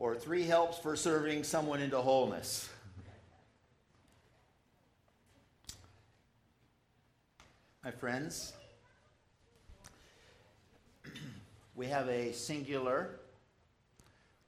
or 0.00 0.16
three 0.16 0.44
helps 0.44 0.78
for 0.78 0.96
serving 0.96 1.44
someone 1.44 1.80
into 1.80 1.98
wholeness. 1.98 2.70
My 7.84 7.90
friends, 7.90 8.54
we 11.76 11.86
have 11.86 12.08
a 12.08 12.32
singular. 12.32 13.10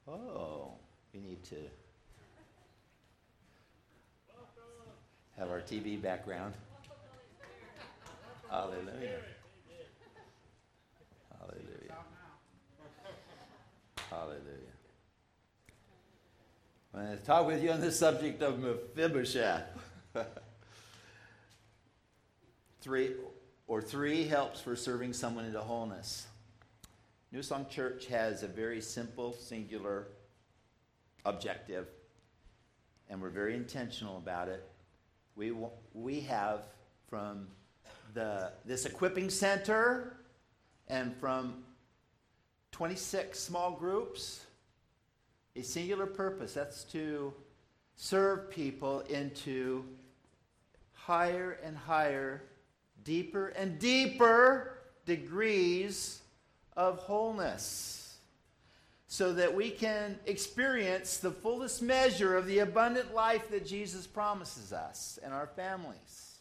Oh, 0.08 0.72
we 1.12 1.20
need 1.20 1.42
to 1.44 1.56
have 5.36 5.50
our 5.50 5.60
TV 5.60 6.00
background. 6.00 6.54
Hallelujah. 8.50 9.20
Hallelujah. 11.38 11.96
Hallelujah. 14.08 14.71
I'm 16.94 17.06
going 17.06 17.16
to 17.16 17.24
talk 17.24 17.46
with 17.46 17.62
you 17.62 17.70
on 17.70 17.80
the 17.80 17.90
subject 17.90 18.42
of 18.42 18.58
Mephibosheth. 18.58 19.64
three 22.82 23.12
or 23.66 23.80
three 23.80 24.24
helps 24.24 24.60
for 24.60 24.76
serving 24.76 25.14
someone 25.14 25.46
into 25.46 25.60
wholeness. 25.60 26.26
New 27.30 27.42
Song 27.42 27.64
Church 27.70 28.08
has 28.08 28.42
a 28.42 28.46
very 28.46 28.82
simple, 28.82 29.32
singular 29.32 30.08
objective, 31.24 31.86
and 33.08 33.22
we're 33.22 33.30
very 33.30 33.54
intentional 33.54 34.18
about 34.18 34.48
it. 34.48 34.68
We, 35.34 35.54
we 35.94 36.20
have 36.20 36.64
from 37.08 37.46
the, 38.12 38.52
this 38.66 38.84
equipping 38.84 39.30
center 39.30 40.18
and 40.88 41.16
from 41.16 41.64
26 42.72 43.38
small 43.40 43.70
groups 43.70 44.44
a 45.54 45.62
singular 45.62 46.06
purpose 46.06 46.54
that's 46.54 46.84
to 46.84 47.32
serve 47.96 48.50
people 48.50 49.00
into 49.00 49.84
higher 50.92 51.58
and 51.62 51.76
higher, 51.76 52.42
deeper 53.04 53.48
and 53.48 53.78
deeper 53.78 54.78
degrees 55.04 56.20
of 56.76 56.98
wholeness 57.00 58.02
so 59.12 59.34
that 59.34 59.54
we 59.54 59.68
can 59.68 60.18
experience 60.24 61.18
the 61.18 61.30
fullest 61.30 61.82
measure 61.82 62.34
of 62.34 62.46
the 62.46 62.60
abundant 62.60 63.12
life 63.12 63.50
that 63.50 63.66
Jesus 63.66 64.06
promises 64.06 64.72
us 64.72 65.18
and 65.22 65.34
our 65.34 65.48
families. 65.48 66.38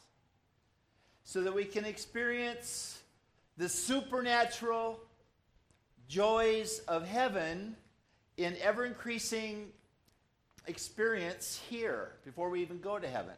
So 1.25 1.41
that 1.41 1.53
we 1.53 1.66
can 1.66 1.83
experience 1.83 3.02
the 3.57 3.67
supernatural 3.67 5.02
joys 6.07 6.80
of 6.88 7.05
heaven 7.05 7.75
in 8.44 8.56
ever 8.61 8.86
increasing 8.86 9.67
experience 10.67 11.61
here 11.70 12.14
before 12.23 12.50
we 12.50 12.61
even 12.61 12.80
go 12.80 13.00
to 13.00 13.08
heaven. 13.08 13.36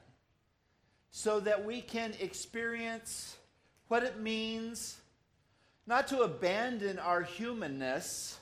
So 1.12 1.40
that 1.42 1.64
we 1.64 1.82
can 1.82 2.14
experience 2.20 3.38
what 3.88 4.04
it 4.04 4.20
means 4.20 4.98
not 5.86 6.08
to 6.08 6.22
abandon 6.22 6.98
our 6.98 7.22
humanness, 7.22 8.40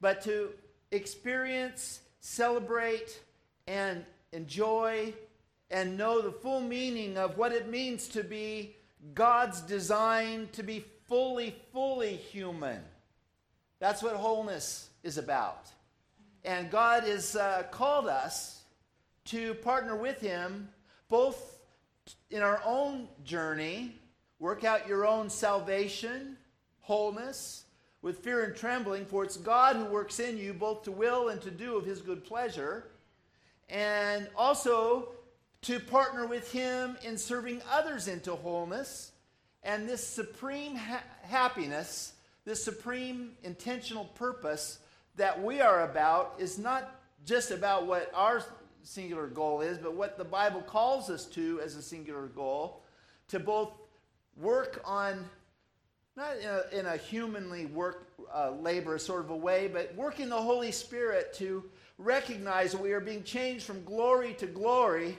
but 0.00 0.22
to 0.22 0.50
experience, 0.92 2.00
celebrate, 2.20 3.20
and 3.66 4.04
enjoy 4.32 5.12
and 5.70 5.98
know 5.98 6.22
the 6.22 6.30
full 6.30 6.60
meaning 6.60 7.18
of 7.18 7.36
what 7.36 7.52
it 7.52 7.68
means 7.68 8.08
to 8.08 8.22
be 8.22 8.76
God's 9.14 9.60
design 9.60 10.48
to 10.52 10.62
be 10.62 10.84
fully, 11.08 11.56
fully 11.72 12.16
human. 12.16 12.80
That's 13.78 14.02
what 14.02 14.16
wholeness 14.16 14.88
is 15.02 15.18
about. 15.18 15.70
And 16.46 16.70
God 16.70 17.02
has 17.02 17.34
uh, 17.34 17.64
called 17.72 18.06
us 18.06 18.62
to 19.26 19.54
partner 19.54 19.96
with 19.96 20.20
Him 20.20 20.68
both 21.08 21.58
in 22.30 22.40
our 22.40 22.62
own 22.64 23.08
journey, 23.24 23.96
work 24.38 24.62
out 24.62 24.86
your 24.86 25.04
own 25.04 25.28
salvation, 25.28 26.36
wholeness, 26.82 27.64
with 28.00 28.20
fear 28.20 28.44
and 28.44 28.54
trembling, 28.54 29.04
for 29.06 29.24
it's 29.24 29.36
God 29.36 29.74
who 29.74 29.86
works 29.86 30.20
in 30.20 30.38
you 30.38 30.52
both 30.52 30.84
to 30.84 30.92
will 30.92 31.30
and 31.30 31.42
to 31.42 31.50
do 31.50 31.76
of 31.76 31.84
His 31.84 32.00
good 32.00 32.24
pleasure, 32.24 32.84
and 33.68 34.28
also 34.36 35.08
to 35.62 35.80
partner 35.80 36.28
with 36.28 36.52
Him 36.52 36.96
in 37.02 37.18
serving 37.18 37.60
others 37.68 38.06
into 38.06 38.36
wholeness. 38.36 39.10
And 39.64 39.88
this 39.88 40.06
supreme 40.06 40.76
ha- 40.76 41.02
happiness, 41.22 42.12
this 42.44 42.62
supreme 42.62 43.32
intentional 43.42 44.04
purpose 44.04 44.78
that 45.16 45.42
we 45.42 45.60
are 45.60 45.88
about 45.88 46.34
is 46.38 46.58
not 46.58 47.00
just 47.24 47.50
about 47.50 47.86
what 47.86 48.10
our 48.14 48.42
singular 48.82 49.26
goal 49.26 49.60
is, 49.60 49.78
but 49.78 49.94
what 49.94 50.16
the 50.16 50.24
Bible 50.24 50.60
calls 50.60 51.10
us 51.10 51.24
to 51.26 51.60
as 51.62 51.74
a 51.74 51.82
singular 51.82 52.26
goal 52.26 52.82
to 53.28 53.40
both 53.40 53.72
work 54.36 54.80
on, 54.84 55.24
not 56.16 56.36
in 56.36 56.46
a, 56.46 56.78
in 56.80 56.86
a 56.86 56.96
humanly 56.96 57.66
work, 57.66 58.08
uh, 58.32 58.50
labor 58.50 58.98
sort 58.98 59.24
of 59.24 59.30
a 59.30 59.36
way, 59.36 59.68
but 59.68 59.94
work 59.96 60.20
in 60.20 60.28
the 60.28 60.36
Holy 60.36 60.70
Spirit 60.70 61.32
to 61.34 61.64
recognize 61.98 62.72
that 62.72 62.80
we 62.80 62.92
are 62.92 63.00
being 63.00 63.24
changed 63.24 63.64
from 63.64 63.82
glory 63.84 64.34
to 64.34 64.46
glory 64.46 65.18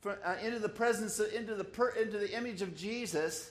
for, 0.00 0.18
uh, 0.24 0.36
into 0.42 0.58
the 0.58 0.68
presence, 0.68 1.18
of, 1.20 1.32
into, 1.32 1.54
the 1.54 1.64
per, 1.64 1.90
into 1.90 2.18
the 2.18 2.36
image 2.36 2.62
of 2.62 2.76
Jesus 2.76 3.50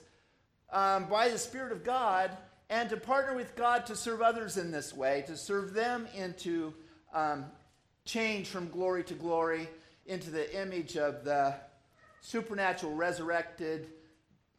um, 0.71 1.05
by 1.05 1.29
the 1.29 1.37
Spirit 1.37 1.71
of 1.71 1.83
God 1.83 2.35
and 2.69 2.89
to 2.89 2.97
partner 2.97 3.35
with 3.35 3.55
God 3.55 3.85
to 3.87 3.95
serve 3.95 4.21
others 4.21 4.57
in 4.57 4.71
this 4.71 4.93
way, 4.93 5.23
to 5.27 5.35
serve 5.35 5.73
them 5.73 6.07
into 6.15 6.73
um, 7.13 7.45
change 8.05 8.47
from 8.47 8.69
glory 8.69 9.03
to 9.05 9.13
glory 9.13 9.67
into 10.05 10.29
the 10.29 10.59
image 10.59 10.97
of 10.97 11.23
the 11.23 11.55
supernatural 12.21 12.93
resurrected 12.93 13.87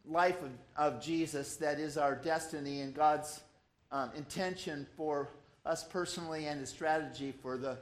life 0.04 0.40
of, 0.42 0.50
of 0.76 1.02
Jesus 1.02 1.56
that 1.56 1.78
is 1.78 1.96
our 1.96 2.14
destiny 2.14 2.80
and 2.80 2.94
God's 2.94 3.40
um, 3.92 4.10
intention 4.16 4.86
for 4.96 5.28
us 5.66 5.84
personally 5.84 6.46
and 6.46 6.60
his 6.60 6.70
strategy 6.70 7.32
for 7.42 7.56
the 7.56 7.76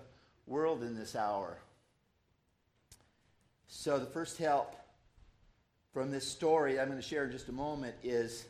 world 0.47 0.83
in 0.83 0.95
this 0.95 1.15
hour. 1.15 1.59
So, 3.69 3.99
the 3.99 4.07
first 4.07 4.39
help 4.39 4.75
from 5.93 6.11
this 6.11 6.27
story 6.27 6.81
I'm 6.81 6.89
going 6.89 6.99
to 6.99 7.07
share 7.07 7.25
in 7.25 7.31
just 7.31 7.49
a 7.49 7.53
moment 7.53 7.95
is 8.03 8.47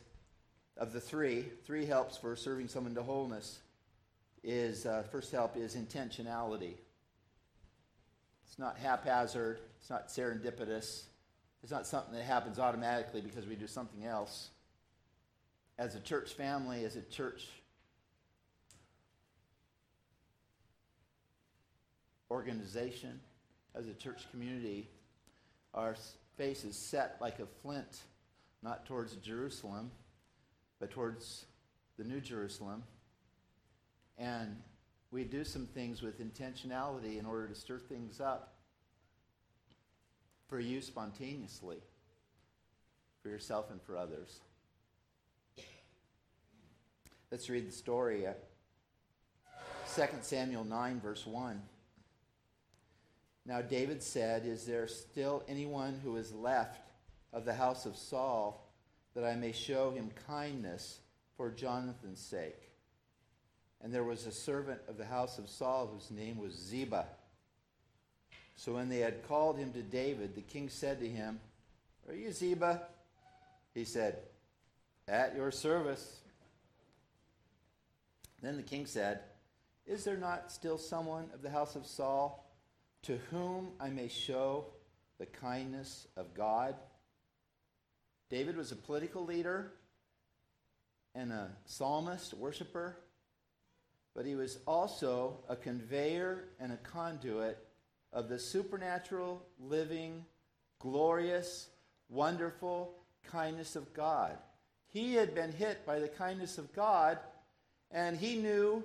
of 0.79 0.93
the 0.93 0.99
three, 0.99 1.45
three 1.65 1.85
helps 1.85 2.17
for 2.17 2.35
serving 2.37 2.69
someone 2.69 2.95
to 2.95 3.03
wholeness 3.03 3.59
is 4.43 4.85
uh, 4.85 5.03
first 5.11 5.29
help 5.31 5.57
is 5.57 5.75
intentionality. 5.75 6.75
It's 8.47 8.57
not 8.57 8.77
haphazard, 8.77 9.59
it's 9.79 9.89
not 9.89 10.07
serendipitous, 10.07 11.03
it's 11.61 11.71
not 11.71 11.85
something 11.85 12.13
that 12.13 12.23
happens 12.23 12.57
automatically 12.59 13.19
because 13.19 13.45
we 13.45 13.55
do 13.55 13.67
something 13.67 14.05
else. 14.05 14.49
As 15.77 15.95
a 15.95 15.99
church 15.99 16.33
family, 16.33 16.85
as 16.85 16.95
a 16.95 17.01
church 17.01 17.45
organization, 22.31 23.19
as 23.75 23.87
a 23.87 23.93
church 23.93 24.31
community, 24.31 24.87
our 25.73 25.95
face 26.37 26.63
is 26.63 26.77
set 26.77 27.17
like 27.19 27.39
a 27.39 27.45
flint, 27.61 28.03
not 28.63 28.85
towards 28.85 29.15
Jerusalem, 29.17 29.91
but 30.79 30.91
towards 30.91 31.45
the 31.97 32.03
New 32.03 32.21
Jerusalem. 32.21 32.83
And 34.17 34.57
we 35.11 35.23
do 35.23 35.43
some 35.43 35.65
things 35.65 36.01
with 36.01 36.19
intentionality 36.21 37.19
in 37.19 37.25
order 37.25 37.47
to 37.47 37.55
stir 37.55 37.79
things 37.79 38.19
up 38.19 38.55
for 40.47 40.59
you 40.59 40.81
spontaneously, 40.81 41.77
for 43.21 43.29
yourself 43.29 43.69
and 43.69 43.81
for 43.81 43.97
others. 43.97 44.39
Let's 47.31 47.49
read 47.49 47.67
the 47.67 47.71
story. 47.71 48.25
Uh, 48.25 48.33
2 49.95 50.03
Samuel 50.21 50.63
9, 50.63 50.99
verse 50.99 51.27
1. 51.27 51.61
Now 53.45 53.61
David 53.61 54.01
said, 54.01 54.45
Is 54.45 54.65
there 54.65 54.87
still 54.87 55.43
anyone 55.47 55.99
who 56.03 56.17
is 56.17 56.33
left 56.33 56.81
of 57.31 57.45
the 57.45 57.53
house 57.53 57.85
of 57.85 57.95
Saul? 57.95 58.68
That 59.15 59.23
I 59.23 59.35
may 59.35 59.51
show 59.51 59.91
him 59.91 60.11
kindness 60.27 60.99
for 61.37 61.49
Jonathan's 61.49 62.19
sake. 62.19 62.71
And 63.81 63.93
there 63.93 64.03
was 64.03 64.25
a 64.25 64.31
servant 64.31 64.81
of 64.87 64.97
the 64.97 65.05
house 65.05 65.39
of 65.39 65.49
Saul 65.49 65.87
whose 65.87 66.11
name 66.11 66.37
was 66.37 66.53
Ziba. 66.53 67.05
So 68.55 68.73
when 68.73 68.89
they 68.89 68.99
had 68.99 69.25
called 69.27 69.57
him 69.57 69.71
to 69.71 69.81
David, 69.81 70.35
the 70.35 70.41
king 70.41 70.67
said 70.67 70.99
to 70.99 71.07
him, 71.07 71.39
Are 72.07 72.13
you 72.13 72.31
Ziba? 72.31 72.81
He 73.73 73.85
said, 73.85 74.17
At 75.07 75.35
your 75.35 75.51
service. 75.51 76.19
Then 78.41 78.57
the 78.57 78.63
king 78.63 78.85
said, 78.85 79.21
Is 79.87 80.03
there 80.03 80.17
not 80.17 80.51
still 80.51 80.77
someone 80.77 81.29
of 81.33 81.41
the 81.41 81.49
house 81.49 81.77
of 81.77 81.85
Saul 81.85 82.51
to 83.03 83.17
whom 83.31 83.69
I 83.79 83.89
may 83.89 84.09
show 84.09 84.65
the 85.19 85.25
kindness 85.25 86.07
of 86.17 86.33
God? 86.33 86.75
David 88.29 88.55
was 88.55 88.71
a 88.71 88.75
political 88.75 89.25
leader 89.25 89.71
and 91.15 91.31
a 91.31 91.49
psalmist, 91.65 92.33
worshiper. 92.35 92.97
but 94.15 94.25
he 94.25 94.35
was 94.35 94.59
also 94.67 95.37
a 95.47 95.55
conveyor 95.55 96.45
and 96.59 96.71
a 96.71 96.77
conduit 96.77 97.57
of 98.11 98.27
the 98.27 98.39
supernatural, 98.39 99.41
living, 99.59 100.25
glorious, 100.79 101.69
wonderful 102.09 102.95
kindness 103.23 103.75
of 103.75 103.93
God. 103.93 104.37
He 104.91 105.13
had 105.13 105.35
been 105.35 105.51
hit 105.51 105.85
by 105.85 105.99
the 105.99 106.07
kindness 106.07 106.57
of 106.57 106.73
God, 106.73 107.19
and 107.91 108.17
he 108.17 108.35
knew 108.35 108.83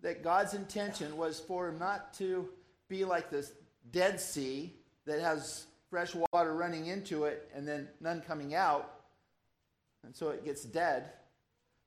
that 0.00 0.24
God's 0.24 0.54
intention 0.54 1.16
was 1.16 1.40
for 1.40 1.68
him 1.68 1.78
not 1.78 2.14
to 2.14 2.48
be 2.88 3.04
like 3.04 3.30
this 3.30 3.52
Dead 3.92 4.20
Sea 4.20 4.72
that 5.06 5.20
has 5.20 5.66
fresh 5.94 6.12
water 6.32 6.52
running 6.52 6.86
into 6.86 7.22
it 7.22 7.48
and 7.54 7.68
then 7.68 7.86
none 8.00 8.20
coming 8.20 8.52
out, 8.52 8.94
and 10.02 10.12
so 10.12 10.30
it 10.30 10.44
gets 10.44 10.64
dead. 10.64 11.04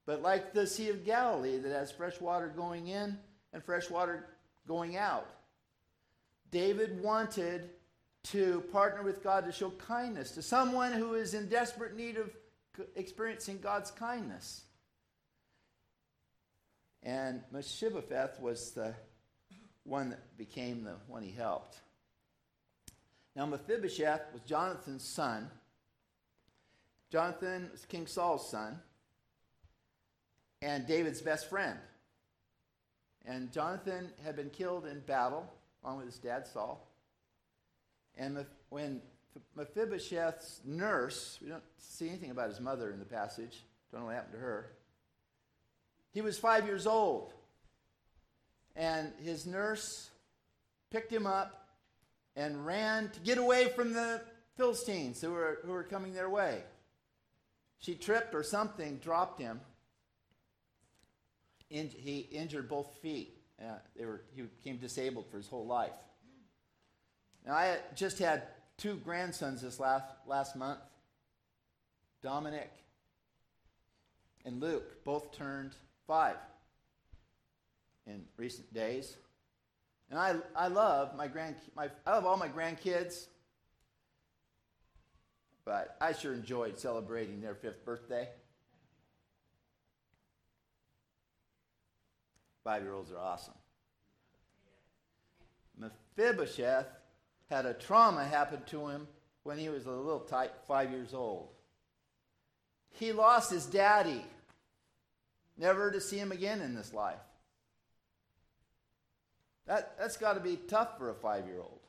But 0.06 0.22
like 0.22 0.54
the 0.54 0.66
Sea 0.66 0.92
of 0.92 1.04
Galilee 1.04 1.58
that 1.58 1.74
has 1.74 1.92
fresh 1.92 2.22
water 2.22 2.48
going 2.48 2.88
in 2.88 3.18
and 3.52 3.62
fresh 3.62 3.90
water 3.90 4.30
going 4.66 4.96
out. 4.96 5.28
David 6.52 7.04
wanted 7.04 7.70
to 8.32 8.62
partner 8.72 9.04
with 9.04 9.22
God 9.22 9.44
to 9.44 9.52
show 9.52 9.72
kindness 9.72 10.32
to 10.32 10.42
someone 10.42 10.94
who 10.94 11.16
is 11.16 11.34
in 11.34 11.50
desperate 11.50 11.94
need 11.94 12.16
of 12.16 12.32
experiencing 12.96 13.60
God's 13.60 13.92
kindness. 13.92 14.64
And 17.04 17.42
Mephibosheth 17.52 18.40
was 18.40 18.72
the 18.72 18.94
one 19.84 20.12
that 20.12 20.38
became 20.38 20.86
the 20.86 20.96
one 21.10 21.24
he 21.24 21.32
helped. 21.32 21.82
Now, 23.38 23.46
Mephibosheth 23.46 24.34
was 24.34 24.42
Jonathan's 24.48 25.04
son. 25.04 25.52
Jonathan 27.12 27.70
was 27.72 27.86
King 27.86 28.08
Saul's 28.08 28.50
son 28.50 28.80
and 30.64 30.88
David's 30.88 31.22
best 31.22 31.48
friend. 31.48 31.78
And 33.28 33.52
Jonathan 33.52 34.10
had 34.26 34.36
been 34.36 34.50
killed 34.50 34.88
in 34.88 35.02
battle 35.02 35.46
along 35.84 35.98
with 35.98 36.08
his 36.08 36.18
dad 36.18 36.48
Saul. 36.48 36.92
And 38.18 38.44
when 38.70 39.04
Mephibosheth's 39.56 40.62
nurse, 40.66 41.38
we 41.40 41.50
don't 41.50 41.64
see 41.78 42.10
anything 42.10 42.32
about 42.32 42.50
his 42.50 42.60
mother 42.60 42.90
in 42.90 42.98
the 42.98 43.06
passage, 43.06 43.64
don't 43.92 44.02
know 44.02 44.08
what 44.08 44.16
happened 44.16 44.34
to 44.34 44.40
her. 44.40 44.72
He 46.12 46.22
was 46.22 46.40
five 46.40 46.66
years 46.66 46.88
old. 46.88 47.34
And 48.76 49.14
his 49.24 49.46
nurse 49.46 50.10
picked 50.90 51.14
him 51.14 51.28
up 51.28 51.67
and 52.38 52.66
ran 52.66 53.10
to 53.10 53.20
get 53.20 53.40
away 53.40 53.68
from 53.70 53.94
the 53.94 54.22
Philistines 54.56 55.20
who 55.20 55.32
were, 55.32 55.60
who 55.66 55.72
were 55.72 55.84
coming 55.84 56.14
their 56.14 56.30
way. 56.30 56.62
She 57.80 57.96
tripped 57.96 58.34
or 58.34 58.44
something, 58.44 58.98
dropped 58.98 59.42
him. 59.42 59.60
In, 61.70 61.90
he 61.90 62.20
injured 62.20 62.70
both 62.70 62.96
feet. 63.02 63.34
Uh, 63.60 63.74
they 63.98 64.06
were, 64.06 64.22
he 64.36 64.44
became 64.44 64.78
disabled 64.78 65.26
for 65.30 65.38
his 65.38 65.48
whole 65.48 65.66
life. 65.66 65.92
Now, 67.46 67.54
I 67.54 67.78
just 67.96 68.20
had 68.20 68.44
two 68.78 68.98
grandsons 68.98 69.62
this 69.62 69.80
last, 69.80 70.06
last 70.28 70.56
month 70.56 70.80
Dominic 72.22 72.72
and 74.46 74.62
Luke, 74.62 75.04
both 75.04 75.36
turned 75.36 75.72
five 76.06 76.38
in 78.06 78.24
recent 78.38 78.72
days. 78.74 79.18
And 80.10 80.20
I, 80.20 80.36
I 80.56 80.68
love 80.68 81.16
my 81.16 81.28
grand 81.28 81.56
my, 81.76 81.90
I 82.06 82.12
love 82.12 82.26
all 82.26 82.38
my 82.38 82.48
grandkids, 82.48 83.28
but 85.66 85.98
I 86.00 86.14
sure 86.14 86.34
enjoyed 86.34 86.80
celebrating 86.80 87.42
their 87.42 87.56
fifth 87.56 87.84
birthday. 87.84 88.30
Five 92.64 92.84
year 92.84 92.94
olds 92.94 93.12
are 93.12 93.20
awesome. 93.20 93.54
Mephibosheth 95.78 96.88
had 97.50 97.66
a 97.66 97.74
trauma 97.74 98.26
happen 98.26 98.62
to 98.68 98.88
him 98.88 99.08
when 99.44 99.58
he 99.58 99.70
was 99.70 99.86
a 99.86 99.92
little 99.92 100.20
tight, 100.20 100.52
five 100.68 100.92
years 100.92 101.14
old. 101.14 101.50
He 102.90 103.12
lost 103.12 103.52
his 103.52 103.66
daddy, 103.66 104.26
never 105.58 105.92
to 105.92 106.02
see 106.02 106.18
him 106.18 106.32
again 106.32 106.62
in 106.62 106.76
this 106.76 106.94
life. 106.94 107.20
That, 109.68 109.98
that's 110.00 110.18
got 110.18 110.34
to 110.34 110.40
be 110.40 110.56
tough 110.56 110.98
for 110.98 111.10
a 111.10 111.14
five 111.14 111.46
year 111.46 111.60
old. 111.60 111.80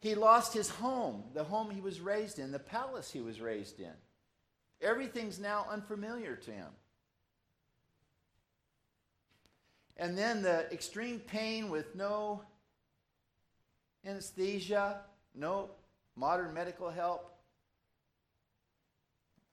He 0.00 0.14
lost 0.14 0.54
his 0.54 0.70
home, 0.70 1.24
the 1.34 1.44
home 1.44 1.70
he 1.70 1.80
was 1.80 2.00
raised 2.00 2.38
in, 2.38 2.52
the 2.52 2.58
palace 2.58 3.10
he 3.10 3.20
was 3.20 3.40
raised 3.40 3.80
in. 3.80 3.92
Everything's 4.80 5.40
now 5.40 5.66
unfamiliar 5.70 6.36
to 6.36 6.50
him. 6.50 6.68
And 9.96 10.16
then 10.16 10.42
the 10.42 10.72
extreme 10.72 11.18
pain 11.18 11.68
with 11.70 11.96
no 11.96 12.42
anesthesia, 14.06 15.00
no 15.34 15.70
modern 16.14 16.54
medical 16.54 16.90
help. 16.90 17.34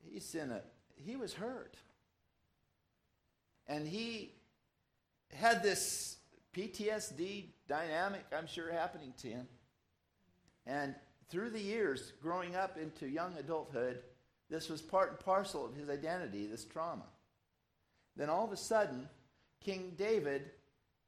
He's 0.07 0.35
in 0.35 0.51
a, 0.51 0.61
he 1.03 1.15
was 1.15 1.33
hurt. 1.33 1.75
And 3.67 3.87
he 3.87 4.34
had 5.35 5.61
this 5.61 6.17
PTSD 6.55 7.45
dynamic, 7.67 8.25
I'm 8.35 8.47
sure, 8.47 8.71
happening 8.71 9.13
to 9.19 9.27
him. 9.27 9.47
And 10.65 10.95
through 11.29 11.49
the 11.51 11.61
years, 11.61 12.13
growing 12.21 12.55
up 12.55 12.77
into 12.77 13.07
young 13.07 13.35
adulthood, 13.37 13.99
this 14.49 14.69
was 14.69 14.81
part 14.81 15.11
and 15.11 15.19
parcel 15.19 15.65
of 15.65 15.75
his 15.75 15.89
identity, 15.89 16.45
this 16.45 16.65
trauma. 16.65 17.05
Then 18.15 18.29
all 18.29 18.45
of 18.45 18.51
a 18.51 18.57
sudden, 18.57 19.09
King 19.59 19.93
David, 19.97 20.51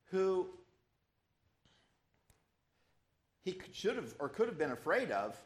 who 0.05 0.47
he 3.43 3.59
should 3.71 3.95
have 3.95 4.13
or 4.19 4.27
could 4.27 4.47
have 4.47 4.57
been 4.57 4.71
afraid 4.71 5.11
of 5.11 5.37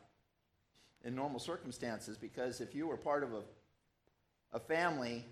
in 1.04 1.16
normal 1.16 1.39
circumstances, 1.39 2.18
because 2.18 2.62
if 2.62 2.74
you 2.74 2.88
were 2.88 2.98
part 2.98 3.24
of 3.24 3.34
a, 3.34 3.44
a 4.54 4.60
family 4.60 5.25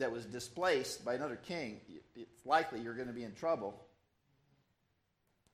that 0.00 0.12
was 0.12 0.26
displaced 0.26 1.04
by 1.04 1.14
another 1.14 1.36
king, 1.36 1.80
it's 2.14 2.44
likely 2.44 2.80
you're 2.80 2.94
going 2.94 3.08
to 3.08 3.14
be 3.14 3.24
in 3.24 3.34
trouble. 3.34 3.80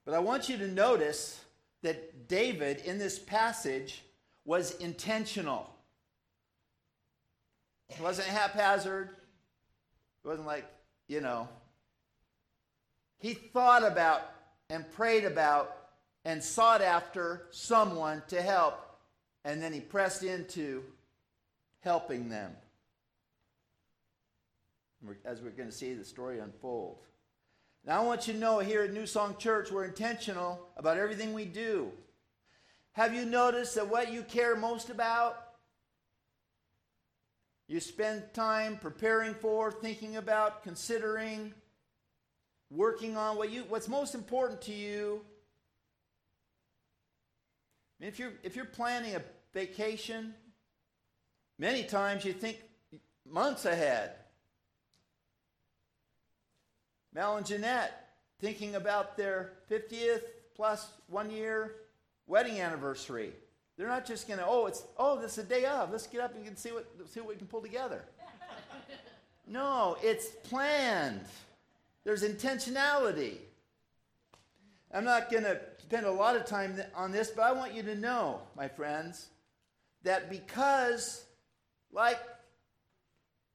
But 0.04 0.14
I 0.14 0.18
want 0.18 0.48
you 0.48 0.56
to 0.58 0.68
notice 0.68 1.40
that 1.82 2.28
David 2.28 2.78
in 2.84 2.98
this 2.98 3.18
passage 3.18 4.02
was 4.44 4.76
intentional. 4.76 5.70
It 7.90 8.00
wasn't 8.00 8.28
haphazard. 8.28 9.10
It 10.24 10.28
wasn't 10.28 10.46
like, 10.46 10.64
you 11.08 11.20
know, 11.20 11.48
he 13.18 13.34
thought 13.34 13.84
about 13.84 14.22
and 14.70 14.90
prayed 14.92 15.24
about 15.24 15.76
and 16.24 16.42
sought 16.42 16.82
after 16.82 17.46
someone 17.50 18.22
to 18.28 18.42
help, 18.42 18.74
and 19.44 19.62
then 19.62 19.72
he 19.72 19.80
pressed 19.80 20.24
into 20.24 20.82
helping 21.80 22.28
them. 22.28 22.52
As 25.24 25.40
we're 25.40 25.50
going 25.50 25.68
to 25.68 25.74
see 25.74 25.94
the 25.94 26.04
story 26.04 26.38
unfold. 26.38 26.98
Now, 27.84 28.02
I 28.02 28.04
want 28.04 28.26
you 28.26 28.34
to 28.34 28.38
know 28.38 28.58
here 28.58 28.82
at 28.82 28.92
New 28.92 29.06
Song 29.06 29.36
Church, 29.38 29.70
we're 29.70 29.84
intentional 29.84 30.60
about 30.76 30.98
everything 30.98 31.32
we 31.32 31.44
do. 31.44 31.92
Have 32.92 33.14
you 33.14 33.24
noticed 33.24 33.74
that 33.76 33.88
what 33.88 34.12
you 34.12 34.22
care 34.22 34.56
most 34.56 34.90
about 34.90 35.46
you 37.68 37.80
spend 37.80 38.22
time 38.32 38.76
preparing 38.76 39.34
for, 39.34 39.72
thinking 39.72 40.16
about, 40.16 40.62
considering, 40.62 41.52
working 42.70 43.16
on 43.16 43.36
what 43.36 43.50
you, 43.50 43.64
what's 43.68 43.88
most 43.88 44.14
important 44.14 44.60
to 44.62 44.72
you. 44.72 45.20
I 47.98 48.04
mean, 48.04 48.08
if 48.08 48.18
you're, 48.18 48.32
if 48.44 48.54
you're 48.54 48.66
planning 48.66 49.16
a 49.16 49.22
vacation, 49.52 50.34
many 51.58 51.82
times 51.82 52.24
you 52.24 52.32
think 52.32 52.62
months 53.28 53.64
ahead. 53.64 54.12
Mel 57.16 57.38
and 57.38 57.46
Jeanette 57.46 58.10
thinking 58.40 58.74
about 58.74 59.16
their 59.16 59.52
50th 59.70 60.20
plus 60.54 60.86
one 61.08 61.30
year 61.30 61.76
wedding 62.26 62.60
anniversary. 62.60 63.32
They're 63.78 63.88
not 63.88 64.04
just 64.04 64.28
going 64.28 64.38
to, 64.38 64.44
oh, 64.46 64.66
it's, 64.66 64.84
oh, 64.98 65.18
this 65.18 65.38
is 65.38 65.44
a 65.44 65.48
day 65.48 65.64
of. 65.64 65.90
Let's 65.90 66.06
get 66.06 66.20
up 66.20 66.34
and 66.34 66.58
see 66.58 66.72
what, 66.72 66.86
see 67.06 67.20
what 67.20 67.30
we 67.30 67.36
can 67.36 67.46
pull 67.46 67.62
together. 67.62 68.04
no, 69.46 69.96
it's 70.02 70.26
planned. 70.26 71.24
There's 72.04 72.22
intentionality. 72.22 73.38
I'm 74.92 75.04
not 75.04 75.30
going 75.30 75.44
to 75.44 75.58
spend 75.78 76.04
a 76.04 76.10
lot 76.10 76.36
of 76.36 76.44
time 76.44 76.78
on 76.94 77.12
this, 77.12 77.30
but 77.30 77.46
I 77.46 77.52
want 77.52 77.72
you 77.72 77.82
to 77.84 77.94
know, 77.94 78.42
my 78.54 78.68
friends, 78.68 79.28
that 80.02 80.28
because, 80.28 81.24
like 81.90 82.20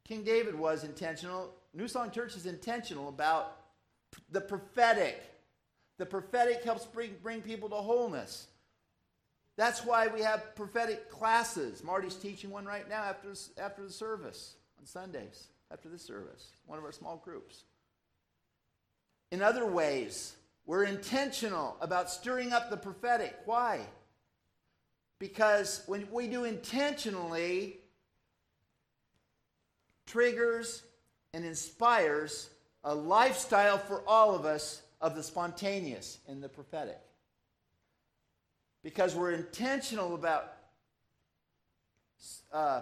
King 0.07 0.23
David 0.23 0.57
was 0.57 0.83
intentional, 0.83 1.53
New 1.73 1.87
Song 1.87 2.11
Church 2.11 2.35
is 2.35 2.45
intentional 2.45 3.07
about 3.09 3.57
the 4.29 4.41
prophetic. 4.41 5.21
The 5.97 6.05
prophetic 6.05 6.63
helps 6.63 6.85
bring, 6.85 7.15
bring 7.23 7.41
people 7.41 7.69
to 7.69 7.75
wholeness. 7.75 8.47
That's 9.57 9.85
why 9.85 10.07
we 10.07 10.21
have 10.21 10.55
prophetic 10.55 11.09
classes. 11.09 11.83
Marty's 11.83 12.15
teaching 12.15 12.49
one 12.49 12.65
right 12.65 12.89
now 12.89 13.03
after, 13.03 13.33
after 13.57 13.83
the 13.83 13.91
service 13.91 14.55
on 14.79 14.85
Sundays. 14.85 15.47
after 15.71 15.89
the 15.89 15.99
service, 15.99 16.51
one 16.65 16.77
of 16.77 16.85
our 16.85 16.91
small 16.91 17.17
groups. 17.23 17.63
In 19.31 19.41
other 19.41 19.65
ways, 19.65 20.35
we're 20.65 20.83
intentional 20.83 21.77
about 21.81 22.09
stirring 22.09 22.51
up 22.51 22.69
the 22.69 22.77
prophetic. 22.77 23.35
Why? 23.45 23.81
Because 25.19 25.83
when 25.87 26.07
we 26.11 26.27
do 26.27 26.43
intentionally, 26.43 27.77
triggers 30.05 30.83
and 31.33 31.45
inspires 31.45 32.49
a 32.83 32.93
lifestyle 32.93 33.77
for 33.77 34.03
all 34.07 34.35
of 34.35 34.45
us 34.45 34.81
of 34.99 35.15
the 35.15 35.23
spontaneous 35.23 36.19
and 36.27 36.43
the 36.43 36.49
prophetic. 36.49 36.99
Because 38.83 39.15
we're 39.15 39.31
intentional 39.31 40.15
about 40.15 40.53
uh, 42.51 42.81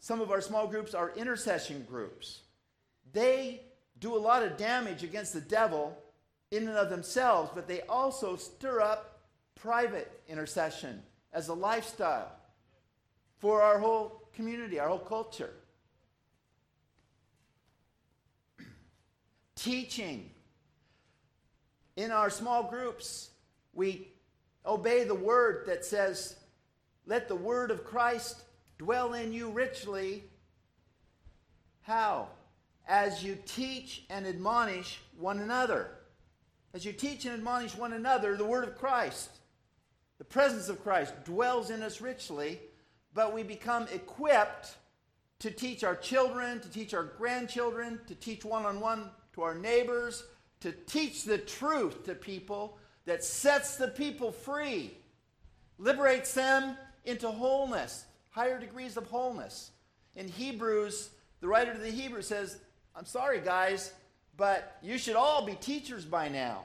some 0.00 0.20
of 0.20 0.30
our 0.30 0.40
small 0.40 0.66
groups 0.66 0.94
are 0.94 1.12
intercession 1.16 1.86
groups. 1.88 2.40
They 3.12 3.62
do 4.00 4.14
a 4.14 4.18
lot 4.18 4.42
of 4.42 4.56
damage 4.56 5.02
against 5.02 5.32
the 5.32 5.40
devil 5.40 5.96
in 6.50 6.68
and 6.68 6.76
of 6.76 6.90
themselves, 6.90 7.50
but 7.54 7.68
they 7.68 7.82
also 7.82 8.36
stir 8.36 8.80
up 8.80 9.20
private 9.54 10.20
intercession 10.28 11.02
as 11.32 11.48
a 11.48 11.54
lifestyle 11.54 12.30
for 13.38 13.62
our 13.62 13.78
whole 13.78 14.28
community, 14.34 14.78
our 14.78 14.88
whole 14.88 14.98
culture. 14.98 15.52
Teaching. 19.64 20.28
In 21.96 22.10
our 22.10 22.28
small 22.28 22.64
groups, 22.64 23.30
we 23.72 24.08
obey 24.66 25.04
the 25.04 25.14
word 25.14 25.64
that 25.68 25.86
says, 25.86 26.36
Let 27.06 27.28
the 27.28 27.34
word 27.34 27.70
of 27.70 27.82
Christ 27.82 28.42
dwell 28.76 29.14
in 29.14 29.32
you 29.32 29.48
richly. 29.48 30.24
How? 31.80 32.28
As 32.86 33.24
you 33.24 33.38
teach 33.46 34.04
and 34.10 34.26
admonish 34.26 35.00
one 35.18 35.38
another. 35.38 35.92
As 36.74 36.84
you 36.84 36.92
teach 36.92 37.24
and 37.24 37.32
admonish 37.32 37.74
one 37.74 37.94
another, 37.94 38.36
the 38.36 38.44
word 38.44 38.64
of 38.64 38.76
Christ, 38.76 39.30
the 40.18 40.24
presence 40.24 40.68
of 40.68 40.82
Christ 40.82 41.14
dwells 41.24 41.70
in 41.70 41.82
us 41.82 42.02
richly, 42.02 42.60
but 43.14 43.32
we 43.32 43.42
become 43.42 43.86
equipped 43.94 44.74
to 45.38 45.50
teach 45.50 45.84
our 45.84 45.96
children, 45.96 46.60
to 46.60 46.68
teach 46.68 46.92
our 46.92 47.04
grandchildren, 47.04 47.98
to 48.08 48.14
teach 48.14 48.44
one 48.44 48.66
on 48.66 48.78
one 48.78 49.08
to 49.34 49.42
our 49.42 49.54
neighbors, 49.54 50.24
to 50.60 50.72
teach 50.72 51.24
the 51.24 51.38
truth 51.38 52.04
to 52.04 52.14
people 52.14 52.78
that 53.04 53.22
sets 53.22 53.76
the 53.76 53.88
people 53.88 54.32
free, 54.32 54.96
liberates 55.78 56.32
them 56.32 56.76
into 57.04 57.28
wholeness, 57.28 58.06
higher 58.30 58.58
degrees 58.58 58.96
of 58.96 59.06
wholeness. 59.06 59.72
In 60.16 60.28
Hebrews, 60.28 61.10
the 61.40 61.48
writer 61.48 61.74
to 61.74 61.80
the 61.80 61.90
Hebrews 61.90 62.26
says, 62.26 62.58
I'm 62.96 63.04
sorry, 63.04 63.40
guys, 63.40 63.92
but 64.36 64.78
you 64.82 64.96
should 64.98 65.16
all 65.16 65.44
be 65.44 65.54
teachers 65.54 66.04
by 66.04 66.28
now. 66.28 66.64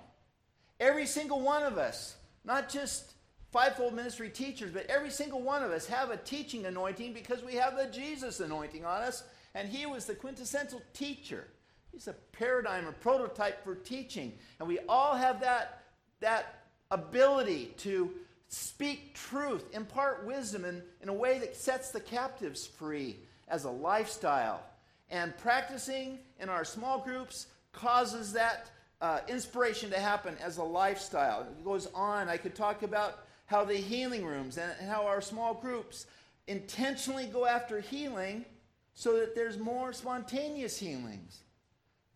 Every 0.80 1.06
single 1.06 1.42
one 1.42 1.64
of 1.64 1.78
us, 1.78 2.16
not 2.46 2.70
just 2.70 3.14
fivefold 3.52 3.94
ministry 3.94 4.30
teachers, 4.30 4.72
but 4.72 4.86
every 4.86 5.10
single 5.10 5.42
one 5.42 5.64
of 5.64 5.72
us 5.72 5.88
have 5.88 6.12
a 6.12 6.18
teaching 6.18 6.66
anointing 6.66 7.14
because 7.14 7.44
we 7.44 7.56
have 7.56 7.76
the 7.76 7.88
Jesus 7.88 8.40
anointing 8.40 8.86
on 8.86 9.02
us, 9.02 9.24
and 9.56 9.68
he 9.68 9.86
was 9.86 10.06
the 10.06 10.16
quintessential 10.16 10.82
teacher. 10.94 11.48
He's 11.92 12.08
a 12.08 12.14
paradigm, 12.32 12.88
a 12.88 12.92
prototype 12.92 13.64
for 13.64 13.76
teaching. 13.76 14.34
And 14.60 14.68
we 14.68 14.80
all 14.88 15.16
have 15.16 15.42
that, 15.42 15.84
that 16.20 16.64
ability 16.92 17.74
to 17.78 18.12
speak 18.48 19.14
truth, 19.14 19.64
impart 19.74 20.26
wisdom 20.26 20.66
in, 20.66 20.82
in 21.02 21.10
a 21.10 21.14
way 21.14 21.40
that 21.40 21.56
sets 21.56 21.92
the 21.92 22.00
captives 22.00 22.66
free 22.66 23.18
as 23.48 23.66
a 23.66 23.70
lifestyle. 23.70 24.62
And 25.10 25.38
practicing 25.38 26.20
in 26.40 26.50
our 26.50 26.64
small 26.64 27.00
groups 27.00 27.48
causes 27.72 28.34
that 28.34 28.70
uh, 29.02 29.20
inspiration 29.28 29.90
to 29.92 30.00
happen 30.00 30.36
as 30.42 30.58
a 30.58 30.64
lifestyle. 30.64 31.42
It 31.42 31.64
goes 31.64 31.88
on. 31.94 32.28
I 32.28 32.38
could 32.38 32.56
talk 32.56 32.84
about 32.84 33.26
how 33.46 33.64
the 33.64 33.76
healing 33.76 34.26
rooms 34.26 34.58
and, 34.58 34.72
and 34.80 34.90
how 34.90 35.06
our 35.06 35.22
small 35.22 35.54
groups 35.54 36.06
intentionally 36.48 37.26
go 37.26 37.46
after 37.46 37.80
healing 37.80 38.46
so 38.94 39.18
that 39.20 39.36
there's 39.36 39.58
more 39.58 39.94
spontaneous 39.94 40.78
healings. 40.78 41.42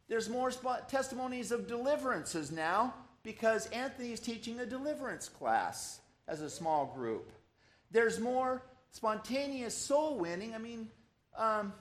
There's 0.07 0.29
more 0.29 0.51
testimonies 0.87 1.51
of 1.51 1.67
deliverances 1.67 2.51
now 2.51 2.93
because 3.23 3.67
Anthony 3.67 4.11
is 4.11 4.19
teaching 4.19 4.59
a 4.59 4.65
deliverance 4.65 5.29
class 5.29 5.99
as 6.27 6.41
a 6.41 6.49
small 6.49 6.85
group. 6.85 7.31
There's 7.91 8.19
more 8.19 8.61
spontaneous 8.91 9.75
soul 9.75 10.17
winning. 10.17 10.53
I 10.53 10.57
mean, 10.57 10.89
um, 11.37 11.73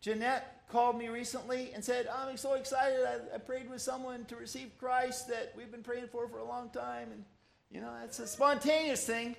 Jeanette 0.00 0.68
called 0.68 0.98
me 0.98 1.08
recently 1.08 1.70
and 1.74 1.82
said, 1.82 2.08
I'm 2.08 2.36
so 2.36 2.54
excited. 2.54 3.00
I, 3.06 3.36
I, 3.36 3.38
prayed 3.38 3.70
with 3.70 3.80
someone 3.80 4.24
to 4.26 4.36
receive 4.36 4.70
Christ 4.78 5.28
that 5.28 5.52
we've 5.56 5.70
been 5.70 5.82
praying 5.82 6.08
for 6.08 6.28
for 6.28 6.38
a 6.38 6.44
long 6.44 6.68
time. 6.70 7.08
And, 7.12 7.24
you 7.70 7.80
know, 7.80 7.92
it's 8.04 8.18
a 8.18 8.26
spontaneous 8.26 9.06
thing. 9.06 9.34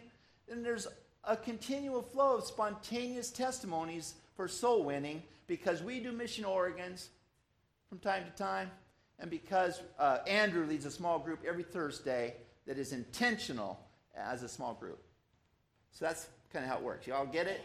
And 0.49 0.65
there's 0.65 0.87
a 1.23 1.37
continual 1.37 2.01
flow 2.01 2.37
of 2.37 2.45
spontaneous 2.45 3.31
testimonies 3.31 4.15
for 4.35 4.47
soul 4.47 4.83
winning 4.83 5.21
because 5.47 5.81
we 5.81 5.99
do 5.99 6.11
mission 6.11 6.43
Oregons 6.43 7.07
from 7.89 7.99
time 7.99 8.23
to 8.25 8.31
time 8.31 8.71
and 9.19 9.29
because 9.29 9.81
uh, 9.99 10.19
Andrew 10.27 10.65
leads 10.65 10.85
a 10.85 10.91
small 10.91 11.19
group 11.19 11.39
every 11.47 11.63
Thursday 11.63 12.35
that 12.67 12.77
is 12.77 12.91
intentional 12.91 13.79
as 14.15 14.43
a 14.43 14.49
small 14.49 14.73
group. 14.73 15.01
So 15.91 16.05
that's 16.05 16.27
kind 16.51 16.65
of 16.65 16.71
how 16.71 16.77
it 16.77 16.83
works. 16.83 17.07
Y'all 17.07 17.25
get 17.25 17.47
it? 17.47 17.61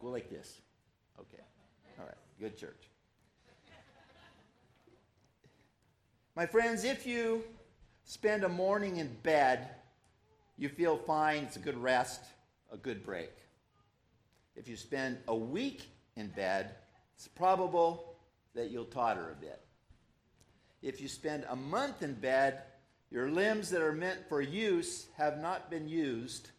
Go 0.00 0.08
like 0.08 0.30
this. 0.30 0.60
Okay. 1.20 1.42
All 1.98 2.06
right. 2.06 2.14
Good 2.40 2.56
church. 2.56 2.88
My 6.34 6.46
friends, 6.46 6.84
if 6.84 7.04
you 7.04 7.42
spend 8.04 8.44
a 8.44 8.48
morning 8.48 8.98
in 8.98 9.08
bed, 9.22 9.68
you 10.56 10.68
feel 10.68 10.96
fine, 10.96 11.44
it's 11.44 11.56
a 11.56 11.60
good 11.60 11.76
rest, 11.76 12.22
a 12.72 12.76
good 12.76 13.04
break. 13.04 13.32
If 14.54 14.68
you 14.68 14.76
spend 14.76 15.18
a 15.26 15.34
week 15.34 15.82
in 16.18 16.28
bed, 16.28 16.74
it's 17.14 17.28
probable 17.28 18.16
that 18.54 18.70
you'll 18.70 18.84
totter 18.84 19.30
a 19.30 19.40
bit. 19.40 19.60
If 20.82 21.00
you 21.00 21.08
spend 21.08 21.44
a 21.48 21.56
month 21.56 22.02
in 22.02 22.14
bed, 22.14 22.62
your 23.10 23.30
limbs 23.30 23.70
that 23.70 23.80
are 23.80 23.92
meant 23.92 24.28
for 24.28 24.40
use 24.40 25.06
have 25.16 25.38
not 25.38 25.70
been 25.70 25.88
used, 25.88 26.50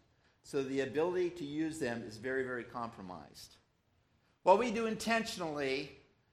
so 0.44 0.64
the 0.64 0.82
ability 0.82 1.30
to 1.32 1.46
use 1.46 1.80
them 1.80 2.04
is 2.08 2.18
very, 2.18 2.44
very 2.44 2.64
compromised. 2.64 3.58
What 4.44 4.60
we 4.60 4.72
do 4.72 4.88
intentionally 4.88 5.92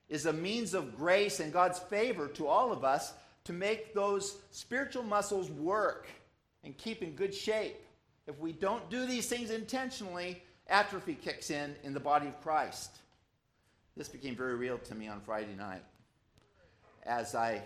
is 0.09 0.27
a 0.27 0.33
means 0.33 0.73
of 0.75 0.97
grace 0.97 1.41
and 1.41 1.53
God's 1.53 1.79
favor 1.79 2.29
to 2.29 2.47
all 2.47 2.73
of 2.73 2.85
us 2.85 3.13
to 3.45 3.53
make 3.53 3.95
those 3.95 4.39
spiritual 4.51 5.03
muscles 5.03 5.51
work 5.51 6.09
and 6.65 6.77
keep 6.77 7.03
in 7.03 7.13
good 7.13 7.35
shape. 7.35 7.77
If 8.27 8.39
we 8.39 8.53
don't 8.53 8.89
do 8.91 9.07
these 9.07 9.29
things 9.29 9.51
intentionally, 9.51 10.43
atrophy 10.69 11.15
kicks 11.15 11.51
in 11.51 11.77
in 11.85 11.95
the 11.95 12.01
body 12.01 12.27
of 12.27 12.41
Christ. 12.41 12.99
This 13.97 14.11
became 14.11 14.37
very 14.37 14.57
real 14.57 14.77
to 14.77 14.95
me 14.95 15.09
on 15.09 15.23
Friday 15.23 15.55
night 15.57 15.83
as 17.05 17.35
I 17.35 17.63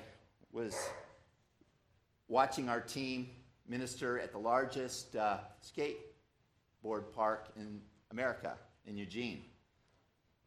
was 0.52 0.76
watching 2.28 2.68
our 2.68 2.80
team 2.80 3.30
minister 3.66 4.20
at 4.20 4.30
the 4.30 4.38
largest 4.38 5.16
uh, 5.16 5.38
skateboard 5.60 7.12
park 7.12 7.48
in 7.56 7.80
America, 8.12 8.56
in 8.86 8.96
Eugene. 8.96 9.42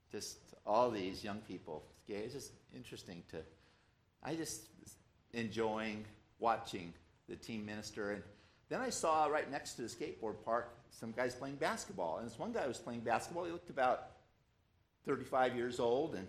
Just 0.09 0.37
all 0.65 0.89
these 0.89 1.21
young 1.21 1.39
people. 1.39 1.83
It's 2.07 2.33
just 2.33 2.53
interesting 2.73 3.21
to, 3.31 3.39
I 4.23 4.35
just 4.35 4.67
enjoying 5.33 6.05
watching 6.39 6.93
the 7.27 7.35
team 7.35 7.65
minister. 7.65 8.11
And 8.11 8.23
then 8.69 8.79
I 8.79 8.89
saw 8.89 9.25
right 9.25 9.51
next 9.51 9.73
to 9.73 9.81
the 9.81 9.89
skateboard 9.89 10.35
park 10.45 10.77
some 10.91 11.11
guys 11.11 11.35
playing 11.35 11.55
basketball. 11.55 12.19
And 12.19 12.29
this 12.29 12.39
one 12.39 12.53
guy 12.53 12.67
was 12.67 12.77
playing 12.77 13.01
basketball. 13.01 13.43
He 13.43 13.51
looked 13.51 13.69
about 13.69 14.12
35 15.05 15.55
years 15.55 15.79
old, 15.79 16.15
and 16.15 16.27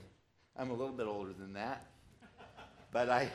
I'm 0.56 0.70
a 0.70 0.74
little 0.74 0.94
bit 0.94 1.06
older 1.06 1.32
than 1.32 1.52
that. 1.54 1.86
But 2.92 3.08
I, 3.08 3.28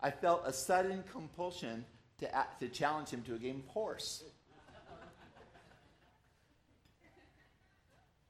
I 0.00 0.10
felt 0.10 0.42
a 0.44 0.52
sudden 0.52 1.04
compulsion 1.12 1.84
to, 2.18 2.46
to 2.60 2.68
challenge 2.68 3.10
him 3.10 3.22
to 3.22 3.34
a 3.34 3.38
game 3.38 3.62
of 3.66 3.72
horse. 3.72 4.24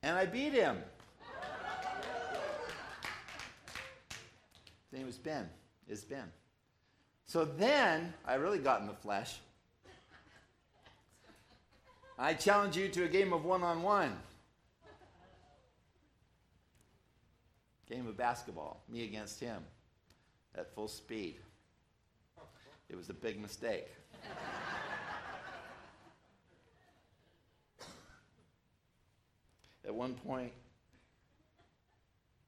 And 0.03 0.17
I 0.17 0.25
beat 0.25 0.53
him. 0.53 0.79
His 4.91 4.99
name 4.99 5.07
was 5.07 5.19
Ben. 5.19 5.49
Is 5.89 6.05
Ben. 6.05 6.31
So 7.27 7.45
then 7.45 8.15
I 8.27 8.35
really 8.35 8.59
got 8.59 8.81
in 8.81 8.87
the 8.87 8.95
flesh. 8.95 9.39
I 12.19 12.35
challenge 12.35 12.77
you 12.77 12.89
to 12.89 13.05
a 13.05 13.09
game 13.09 13.33
of 13.33 13.45
one 13.45 13.63
on 13.63 13.83
one. 13.83 14.17
Game 17.91 18.07
of 18.07 18.17
basketball, 18.17 18.85
me 18.89 19.05
against 19.05 19.41
him 19.41 19.65
at 20.57 20.73
full 20.75 20.87
speed. 20.87 21.37
It 22.89 22.97
was 22.97 23.11
a 23.11 23.15
big 23.15 23.41
mistake. 23.41 23.89
At 29.85 29.93
one 29.93 30.15
point, 30.15 30.53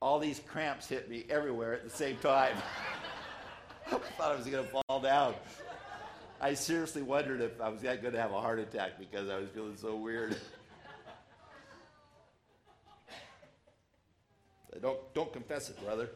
all 0.00 0.20
these 0.20 0.40
cramps 0.46 0.87
hit 0.87 1.11
me 1.11 1.25
everywhere 1.28 1.72
at 1.75 1.82
the 1.82 1.90
same 1.90 2.16
time. 2.18 2.54
I 3.87 3.99
thought 4.16 4.32
I 4.32 4.37
was 4.37 4.46
going 4.46 4.64
to 4.64 4.70
fall 4.70 5.00
down. 5.00 5.34
I 6.40 6.54
seriously 6.54 7.02
wondered 7.02 7.40
if 7.40 7.61
I 7.61 7.68
was 7.68 7.82
going 7.82 8.00
to 8.00 8.20
have 8.20 8.32
a 8.32 8.40
heart 8.40 8.61
attack 8.61 8.92
because 8.99 9.28
I 9.28 9.38
was 9.38 9.49
feeling 9.49 9.76
so 9.76 9.96
weird. 9.96 10.37
Don't, 14.80 14.98
don't 15.14 15.32
confess 15.32 15.68
it, 15.68 15.82
brother. 15.84 16.08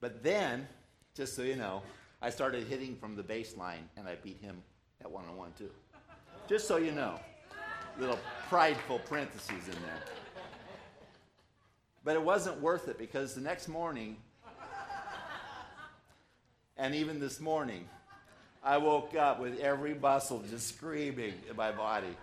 But 0.00 0.22
then, 0.22 0.66
just 1.14 1.36
so 1.36 1.42
you 1.42 1.56
know, 1.56 1.82
I 2.20 2.30
started 2.30 2.66
hitting 2.66 2.96
from 2.96 3.14
the 3.14 3.22
baseline 3.22 3.84
and 3.96 4.08
I 4.08 4.16
beat 4.16 4.40
him 4.40 4.62
at 5.00 5.10
one 5.10 5.24
on 5.26 5.36
one 5.36 5.52
too. 5.56 5.70
Just 6.48 6.66
so 6.66 6.76
you 6.76 6.92
know. 6.92 7.20
Little 7.98 8.18
prideful 8.48 9.00
parentheses 9.00 9.68
in 9.68 9.82
there. 9.82 10.02
But 12.04 12.16
it 12.16 12.22
wasn't 12.22 12.60
worth 12.60 12.88
it 12.88 12.98
because 12.98 13.34
the 13.34 13.40
next 13.40 13.68
morning, 13.68 14.16
and 16.76 16.94
even 16.94 17.20
this 17.20 17.38
morning, 17.38 17.88
I 18.64 18.78
woke 18.78 19.14
up 19.14 19.40
with 19.40 19.60
every 19.60 19.94
muscle 19.94 20.42
just 20.48 20.74
screaming 20.74 21.34
in 21.48 21.54
my 21.54 21.70
body. 21.70 22.16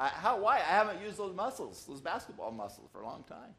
I, 0.00 0.08
how, 0.08 0.40
why? 0.40 0.56
I 0.56 0.60
haven't 0.60 1.02
used 1.02 1.18
those 1.18 1.36
muscles, 1.36 1.84
those 1.86 2.00
basketball 2.00 2.50
muscles, 2.50 2.88
for 2.90 3.02
a 3.02 3.06
long 3.06 3.22
time. 3.28 3.54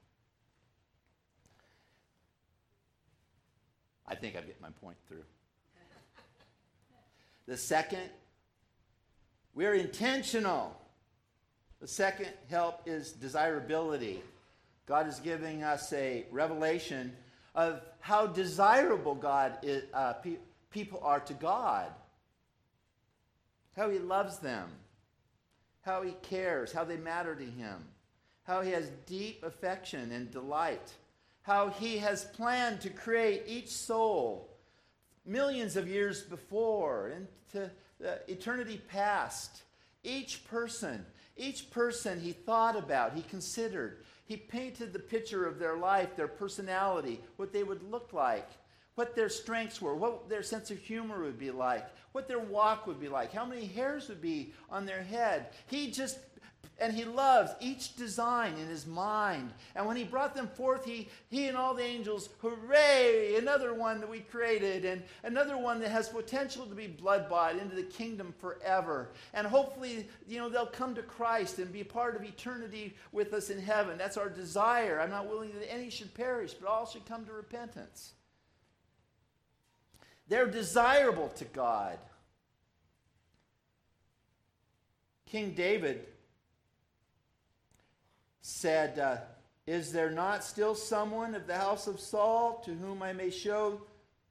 I 4.07 4.15
think 4.15 4.35
I'm 4.35 4.41
getting 4.41 4.61
my 4.61 4.71
point 4.81 4.97
through. 5.07 5.23
The 7.47 7.57
second, 7.57 8.09
we're 9.53 9.73
intentional. 9.73 10.75
The 11.79 11.87
second 11.87 12.29
help 12.49 12.81
is 12.85 13.11
desirability. 13.11 14.21
God 14.85 15.07
is 15.07 15.19
giving 15.19 15.63
us 15.63 15.91
a 15.93 16.25
revelation 16.31 17.13
of 17.53 17.81
how 17.99 18.27
desirable 18.27 19.15
God 19.15 19.57
is, 19.63 19.83
uh, 19.93 20.13
pe- 20.13 20.37
people 20.69 21.01
are 21.03 21.19
to 21.19 21.33
God, 21.33 21.91
how 23.75 23.89
He 23.89 23.99
loves 23.99 24.39
them, 24.39 24.69
how 25.81 26.01
He 26.01 26.13
cares, 26.21 26.71
how 26.71 26.83
they 26.83 26.97
matter 26.97 27.35
to 27.35 27.45
Him, 27.45 27.83
how 28.43 28.61
He 28.61 28.71
has 28.71 28.89
deep 29.05 29.43
affection 29.43 30.11
and 30.11 30.31
delight, 30.31 30.93
how 31.43 31.69
He 31.69 31.97
has 31.97 32.25
planned 32.25 32.81
to 32.81 32.89
create 32.89 33.43
each 33.47 33.69
soul 33.69 34.47
millions 35.25 35.75
of 35.75 35.87
years 35.87 36.21
before 36.23 37.11
into 37.11 37.69
eternity 38.27 38.81
past. 38.89 39.63
Each 40.03 40.43
person, 40.45 41.05
each 41.37 41.69
person 41.69 42.19
He 42.19 42.31
thought 42.31 42.75
about, 42.75 43.13
He 43.13 43.21
considered. 43.23 44.03
He 44.25 44.37
painted 44.37 44.93
the 44.93 44.99
picture 44.99 45.45
of 45.45 45.59
their 45.59 45.77
life, 45.77 46.15
their 46.15 46.27
personality, 46.27 47.19
what 47.35 47.51
they 47.51 47.63
would 47.63 47.83
look 47.91 48.13
like, 48.13 48.49
what 48.95 49.15
their 49.15 49.29
strengths 49.29 49.81
were, 49.81 49.95
what 49.95 50.29
their 50.29 50.43
sense 50.43 50.71
of 50.71 50.77
humor 50.77 51.23
would 51.23 51.39
be 51.39 51.51
like, 51.51 51.87
what 52.11 52.27
their 52.27 52.39
walk 52.39 52.87
would 52.87 52.99
be 52.99 53.07
like, 53.07 53.31
how 53.31 53.45
many 53.45 53.65
hairs 53.65 54.09
would 54.09 54.21
be 54.21 54.53
on 54.69 54.85
their 54.85 55.03
head. 55.03 55.47
He 55.67 55.91
just 55.91 56.19
and 56.81 56.93
he 56.93 57.05
loves 57.05 57.51
each 57.59 57.95
design 57.95 58.55
in 58.55 58.67
his 58.67 58.87
mind. 58.87 59.53
And 59.75 59.85
when 59.85 59.97
he 59.97 60.03
brought 60.03 60.35
them 60.35 60.47
forth, 60.47 60.83
he, 60.83 61.09
he 61.29 61.47
and 61.47 61.55
all 61.55 61.75
the 61.75 61.83
angels, 61.83 62.29
hooray, 62.41 63.35
another 63.35 63.75
one 63.75 63.99
that 63.99 64.09
we 64.09 64.19
created, 64.19 64.83
and 64.83 65.03
another 65.23 65.57
one 65.57 65.79
that 65.81 65.91
has 65.91 66.09
potential 66.09 66.65
to 66.65 66.73
be 66.73 66.87
blood 66.87 67.29
bought 67.29 67.55
into 67.55 67.75
the 67.75 67.83
kingdom 67.83 68.33
forever. 68.39 69.11
And 69.35 69.45
hopefully, 69.45 70.09
you 70.27 70.39
know, 70.39 70.49
they'll 70.49 70.65
come 70.65 70.95
to 70.95 71.03
Christ 71.03 71.59
and 71.59 71.71
be 71.71 71.83
part 71.83 72.15
of 72.15 72.23
eternity 72.23 72.95
with 73.11 73.31
us 73.33 73.51
in 73.51 73.61
heaven. 73.61 73.99
That's 73.99 74.17
our 74.17 74.29
desire. 74.29 74.99
I'm 74.99 75.11
not 75.11 75.29
willing 75.29 75.51
that 75.53 75.71
any 75.71 75.91
should 75.91 76.13
perish, 76.15 76.55
but 76.55 76.67
all 76.67 76.87
should 76.87 77.05
come 77.05 77.25
to 77.25 77.33
repentance. 77.33 78.13
They're 80.31 80.47
desirable 80.47 81.27
to 81.35 81.43
God. 81.43 81.97
King 85.25 85.51
David 85.51 86.05
said, 88.39 88.97
uh, 88.97 89.17
Is 89.67 89.91
there 89.91 90.09
not 90.09 90.45
still 90.45 90.73
someone 90.73 91.35
of 91.35 91.47
the 91.47 91.57
house 91.57 91.85
of 91.85 91.99
Saul 91.99 92.61
to 92.63 92.73
whom 92.73 93.03
I 93.03 93.11
may 93.11 93.29
show 93.29 93.81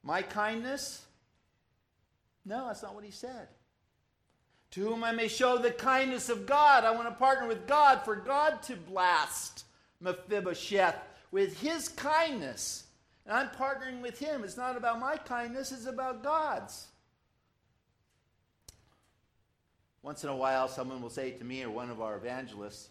my 0.03 0.23
kindness? 0.23 1.05
No, 2.47 2.69
that's 2.69 2.83
not 2.83 2.95
what 2.95 3.05
he 3.05 3.11
said. 3.11 3.49
To 4.71 4.81
whom 4.81 5.05
I 5.05 5.13
may 5.13 5.29
show 5.29 5.59
the 5.59 5.71
kindness 5.71 6.31
of 6.31 6.47
God. 6.47 6.85
I 6.85 6.93
want 6.93 7.09
to 7.09 7.15
partner 7.15 7.47
with 7.47 7.67
God 7.67 8.07
for 8.07 8.17
God 8.17 8.63
to 8.63 8.75
blast 8.75 9.67
Mephibosheth 10.01 10.97
with 11.31 11.61
his 11.61 11.91
kindness. 11.91 12.85
And 13.31 13.39
I'm 13.39 13.49
partnering 13.51 14.03
with 14.03 14.19
him. 14.19 14.43
It's 14.43 14.57
not 14.57 14.77
about 14.77 14.99
my 14.99 15.17
kindness, 15.17 15.71
it's 15.71 15.87
about 15.87 16.25
God's. 16.25 16.89
Once 20.03 20.25
in 20.25 20.31
a 20.31 20.37
while, 20.37 20.67
someone 20.67 21.01
will 21.01 21.11
say 21.11 21.31
to 21.31 21.45
me 21.45 21.63
or 21.63 21.71
one 21.71 21.91
of 21.91 22.01
our 22.01 22.17
evangelists, 22.17 22.89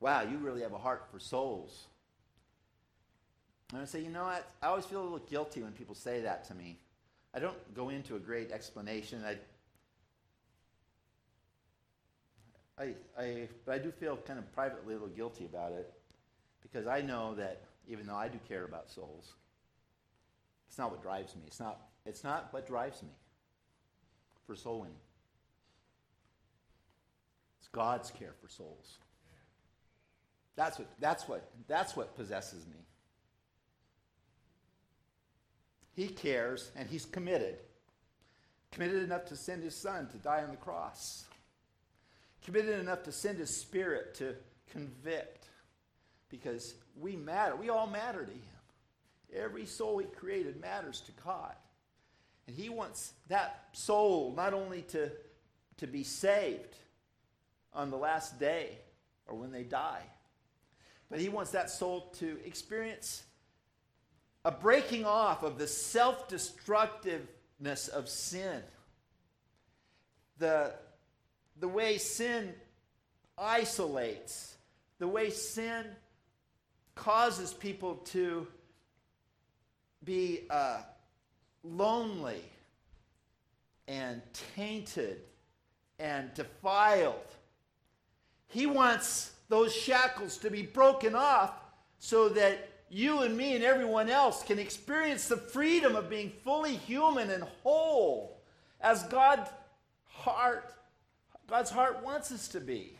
wow, 0.00 0.22
you 0.22 0.38
really 0.38 0.62
have 0.62 0.72
a 0.72 0.78
heart 0.78 1.06
for 1.12 1.20
souls. 1.20 1.86
And 3.72 3.82
I 3.82 3.84
say, 3.84 4.00
you 4.00 4.10
know 4.10 4.24
what? 4.24 4.50
I 4.60 4.66
always 4.66 4.86
feel 4.86 5.02
a 5.02 5.04
little 5.04 5.18
guilty 5.18 5.62
when 5.62 5.70
people 5.70 5.94
say 5.94 6.22
that 6.22 6.44
to 6.48 6.54
me. 6.54 6.80
I 7.32 7.38
don't 7.38 7.74
go 7.76 7.90
into 7.90 8.16
a 8.16 8.18
great 8.18 8.50
explanation. 8.50 9.22
I, 9.24 9.36
I, 12.82 12.94
I, 13.16 13.48
but 13.64 13.76
I 13.76 13.78
do 13.78 13.92
feel 13.92 14.16
kind 14.16 14.40
of 14.40 14.52
privately 14.52 14.94
a 14.94 14.96
little 14.96 15.14
guilty 15.14 15.44
about 15.44 15.70
it 15.70 15.92
because 16.62 16.86
I 16.86 17.00
know 17.00 17.34
that 17.34 17.62
even 17.88 18.06
though 18.06 18.16
I 18.16 18.28
do 18.28 18.38
care 18.48 18.64
about 18.64 18.90
souls, 18.90 19.34
it's 20.68 20.78
not 20.78 20.90
what 20.90 21.02
drives 21.02 21.34
me. 21.34 21.42
It's 21.46 21.60
not, 21.60 21.80
it's 22.06 22.22
not 22.22 22.52
what 22.52 22.66
drives 22.66 23.02
me 23.02 23.10
for 24.46 24.54
soul 24.54 24.80
winning. 24.80 24.94
It's 27.58 27.68
God's 27.68 28.10
care 28.10 28.34
for 28.40 28.48
souls. 28.48 28.98
That's 30.56 30.78
what, 30.78 30.88
that's 31.00 31.28
what, 31.28 31.50
that's 31.66 31.96
what 31.96 32.16
possesses 32.16 32.66
me. 32.66 32.76
He 35.94 36.08
cares 36.08 36.70
and 36.76 36.88
he's 36.88 37.04
committed. 37.04 37.56
Committed 38.72 39.02
enough 39.02 39.24
to 39.26 39.36
send 39.36 39.62
his 39.62 39.74
son 39.74 40.08
to 40.08 40.16
die 40.18 40.42
on 40.42 40.50
the 40.50 40.56
cross. 40.56 41.24
Committed 42.44 42.78
enough 42.78 43.02
to 43.04 43.12
send 43.12 43.38
his 43.38 43.60
spirit 43.60 44.14
to 44.16 44.34
convict. 44.70 45.39
Because 46.30 46.74
we 46.98 47.16
matter. 47.16 47.56
We 47.56 47.68
all 47.68 47.86
matter 47.86 48.24
to 48.24 48.32
him. 48.32 48.40
Every 49.34 49.66
soul 49.66 49.98
he 49.98 50.06
created 50.06 50.60
matters 50.60 51.00
to 51.02 51.12
God. 51.24 51.54
And 52.46 52.56
he 52.56 52.68
wants 52.68 53.12
that 53.28 53.68
soul 53.72 54.32
not 54.36 54.54
only 54.54 54.82
to, 54.82 55.10
to 55.78 55.86
be 55.86 56.02
saved 56.02 56.76
on 57.72 57.90
the 57.90 57.96
last 57.96 58.40
day 58.40 58.78
or 59.26 59.36
when 59.36 59.52
they 59.52 59.62
die, 59.62 60.02
but 61.08 61.20
he 61.20 61.28
wants 61.28 61.52
that 61.52 61.70
soul 61.70 62.12
to 62.18 62.38
experience 62.44 63.24
a 64.44 64.50
breaking 64.50 65.04
off 65.04 65.42
of 65.42 65.58
the 65.58 65.66
self 65.66 66.28
destructiveness 66.28 67.88
of 67.88 68.08
sin. 68.08 68.62
The, 70.38 70.72
the 71.58 71.68
way 71.68 71.98
sin 71.98 72.54
isolates, 73.36 74.56
the 74.98 75.08
way 75.08 75.30
sin 75.30 75.84
causes 77.00 77.54
people 77.54 77.94
to 77.94 78.46
be 80.04 80.40
uh, 80.50 80.82
lonely 81.64 82.42
and 83.88 84.20
tainted 84.54 85.22
and 85.98 86.32
defiled. 86.34 87.14
He 88.48 88.66
wants 88.66 89.32
those 89.48 89.74
shackles 89.74 90.36
to 90.38 90.50
be 90.50 90.60
broken 90.60 91.14
off 91.14 91.54
so 91.98 92.28
that 92.28 92.68
you 92.90 93.20
and 93.20 93.34
me 93.34 93.54
and 93.54 93.64
everyone 93.64 94.10
else 94.10 94.42
can 94.42 94.58
experience 94.58 95.26
the 95.26 95.38
freedom 95.38 95.96
of 95.96 96.10
being 96.10 96.30
fully 96.44 96.76
human 96.76 97.30
and 97.30 97.44
whole 97.62 98.42
as 98.78 99.04
God 99.04 99.48
heart 100.04 100.74
God's 101.48 101.70
heart 101.70 102.04
wants 102.04 102.30
us 102.30 102.46
to 102.48 102.60
be. 102.60 102.99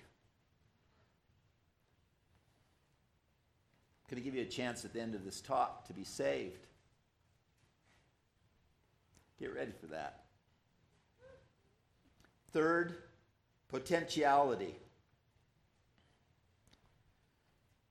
Going 4.10 4.20
to 4.20 4.24
give 4.24 4.34
you 4.34 4.42
a 4.42 4.44
chance 4.44 4.84
at 4.84 4.92
the 4.92 5.00
end 5.00 5.14
of 5.14 5.24
this 5.24 5.40
talk 5.40 5.86
to 5.86 5.92
be 5.92 6.02
saved. 6.02 6.66
Get 9.38 9.54
ready 9.54 9.72
for 9.80 9.86
that. 9.86 10.24
Third, 12.52 12.94
potentiality. 13.68 14.74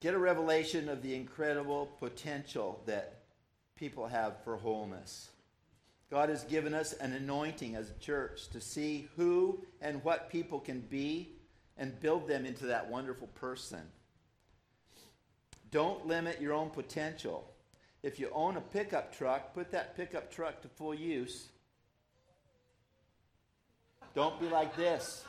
Get 0.00 0.14
a 0.14 0.18
revelation 0.18 0.88
of 0.88 1.02
the 1.02 1.14
incredible 1.14 1.86
potential 1.98 2.82
that 2.86 3.22
people 3.76 4.06
have 4.06 4.44
for 4.44 4.56
wholeness. 4.56 5.30
God 6.10 6.28
has 6.28 6.44
given 6.44 6.74
us 6.74 6.92
an 6.94 7.12
anointing 7.12 7.76
as 7.76 7.90
a 7.90 7.98
church 8.00 8.48
to 8.48 8.60
see 8.60 9.08
who 9.16 9.64
and 9.80 10.04
what 10.04 10.30
people 10.30 10.60
can 10.60 10.80
be 10.80 11.30
and 11.78 11.98
build 12.00 12.28
them 12.28 12.44
into 12.44 12.66
that 12.66 12.90
wonderful 12.90 13.28
person. 13.28 13.80
Don't 15.70 16.06
limit 16.06 16.40
your 16.40 16.52
own 16.52 16.70
potential. 16.70 17.48
If 18.02 18.18
you 18.18 18.30
own 18.32 18.56
a 18.56 18.60
pickup 18.60 19.16
truck, 19.16 19.54
put 19.54 19.70
that 19.72 19.96
pickup 19.96 20.32
truck 20.32 20.62
to 20.62 20.68
full 20.68 20.94
use. 20.94 21.48
Don't 24.14 24.40
be 24.40 24.48
like 24.48 24.74
this. 24.76 25.24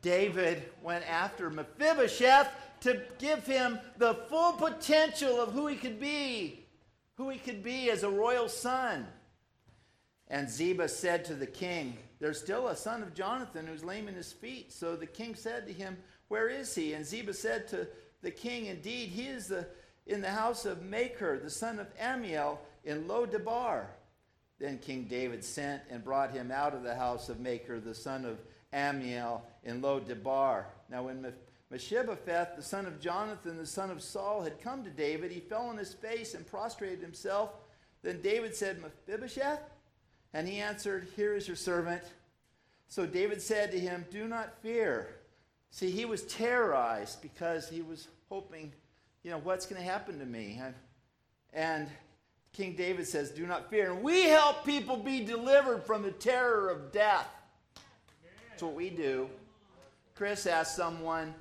David 0.00 0.62
went 0.82 1.04
after 1.10 1.50
Mephibosheth 1.50 2.48
to 2.80 3.02
give 3.18 3.44
him 3.46 3.78
the 3.98 4.14
full 4.14 4.52
potential 4.52 5.40
of 5.40 5.52
who 5.52 5.66
he 5.66 5.76
could 5.76 6.00
be, 6.00 6.64
who 7.16 7.28
he 7.28 7.38
could 7.38 7.62
be 7.62 7.90
as 7.90 8.04
a 8.04 8.08
royal 8.08 8.48
son. 8.48 9.06
And 10.30 10.48
Ziba 10.48 10.88
said 10.88 11.24
to 11.26 11.34
the 11.34 11.46
king, 11.46 11.96
There's 12.20 12.40
still 12.40 12.68
a 12.68 12.76
son 12.76 13.02
of 13.02 13.14
Jonathan 13.14 13.66
who's 13.66 13.84
lame 13.84 14.08
in 14.08 14.14
his 14.14 14.32
feet. 14.32 14.72
So 14.72 14.94
the 14.94 15.06
king 15.06 15.34
said 15.34 15.66
to 15.66 15.72
him, 15.72 15.96
Where 16.28 16.48
is 16.48 16.74
he? 16.74 16.92
And 16.92 17.04
Ziba 17.04 17.32
said 17.32 17.68
to 17.68 17.88
the 18.22 18.30
king, 18.30 18.66
Indeed, 18.66 19.08
he 19.08 19.26
is 19.26 19.46
the, 19.46 19.66
in 20.06 20.20
the 20.20 20.30
house 20.30 20.66
of 20.66 20.82
Machir, 20.82 21.40
the 21.42 21.50
son 21.50 21.78
of 21.78 21.86
Ammiel, 21.98 22.58
in 22.84 23.08
Lo-debar. 23.08 23.88
Then 24.58 24.78
King 24.78 25.04
David 25.04 25.44
sent 25.44 25.82
and 25.88 26.04
brought 26.04 26.32
him 26.32 26.50
out 26.50 26.74
of 26.74 26.82
the 26.82 26.94
house 26.94 27.28
of 27.28 27.40
Machir, 27.40 27.80
the 27.80 27.94
son 27.94 28.24
of 28.24 28.38
Ammiel, 28.72 29.40
in 29.64 29.80
Lo-debar. 29.80 30.66
Now 30.90 31.04
when 31.04 31.22
Mephibosheth, 31.70 32.56
the 32.56 32.62
son 32.62 32.84
of 32.86 33.00
Jonathan, 33.00 33.56
the 33.56 33.66
son 33.66 33.90
of 33.90 34.02
Saul, 34.02 34.42
had 34.42 34.60
come 34.60 34.84
to 34.84 34.90
David, 34.90 35.30
he 35.30 35.40
fell 35.40 35.68
on 35.68 35.78
his 35.78 35.94
face 35.94 36.34
and 36.34 36.46
prostrated 36.46 37.00
himself. 37.00 37.50
Then 38.02 38.20
David 38.20 38.54
said, 38.54 38.82
Mephibosheth? 38.82 39.60
And 40.34 40.46
he 40.46 40.58
answered, 40.58 41.08
Here 41.16 41.34
is 41.34 41.46
your 41.46 41.56
servant. 41.56 42.02
So 42.88 43.06
David 43.06 43.42
said 43.42 43.70
to 43.72 43.78
him, 43.78 44.04
Do 44.10 44.26
not 44.28 44.60
fear. 44.62 45.08
See, 45.70 45.90
he 45.90 46.04
was 46.04 46.22
terrorized 46.22 47.20
because 47.20 47.68
he 47.68 47.82
was 47.82 48.08
hoping, 48.28 48.72
you 49.22 49.30
know, 49.30 49.38
what's 49.38 49.66
going 49.66 49.80
to 49.80 49.86
happen 49.86 50.18
to 50.18 50.26
me? 50.26 50.60
And, 51.52 51.88
King 52.52 52.74
David 52.74 53.06
says, 53.06 53.30
Do 53.30 53.46
not 53.46 53.70
fear. 53.70 53.92
And 53.92 54.02
we 54.02 54.22
help 54.24 54.64
people 54.64 54.96
be 54.96 55.24
delivered 55.24 55.84
from 55.84 56.02
the 56.02 56.10
terror 56.10 56.70
of 56.70 56.90
death. 56.92 57.28
That's 58.50 58.62
what 58.62 58.74
we 58.74 58.90
do. 58.90 59.28
Chris 60.14 60.46
asked 60.46 60.74
someone, 60.74 61.34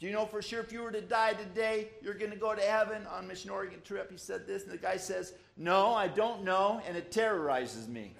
Do 0.00 0.06
you 0.06 0.12
know 0.12 0.26
for 0.26 0.42
sure 0.42 0.60
if 0.60 0.72
you 0.72 0.82
were 0.82 0.90
to 0.90 1.00
die 1.00 1.34
today, 1.34 1.88
you're 2.02 2.14
going 2.14 2.32
to 2.32 2.36
go 2.36 2.54
to 2.54 2.60
heaven 2.60 3.06
on 3.06 3.26
Mission 3.26 3.50
Oregon 3.50 3.80
trip? 3.84 4.10
He 4.10 4.18
said 4.18 4.46
this, 4.46 4.64
and 4.64 4.72
the 4.72 4.78
guy 4.78 4.96
says, 4.96 5.34
No, 5.56 5.94
I 5.94 6.08
don't 6.08 6.44
know, 6.44 6.82
and 6.86 6.96
it 6.96 7.12
terrorizes 7.12 7.88
me. 7.88 8.14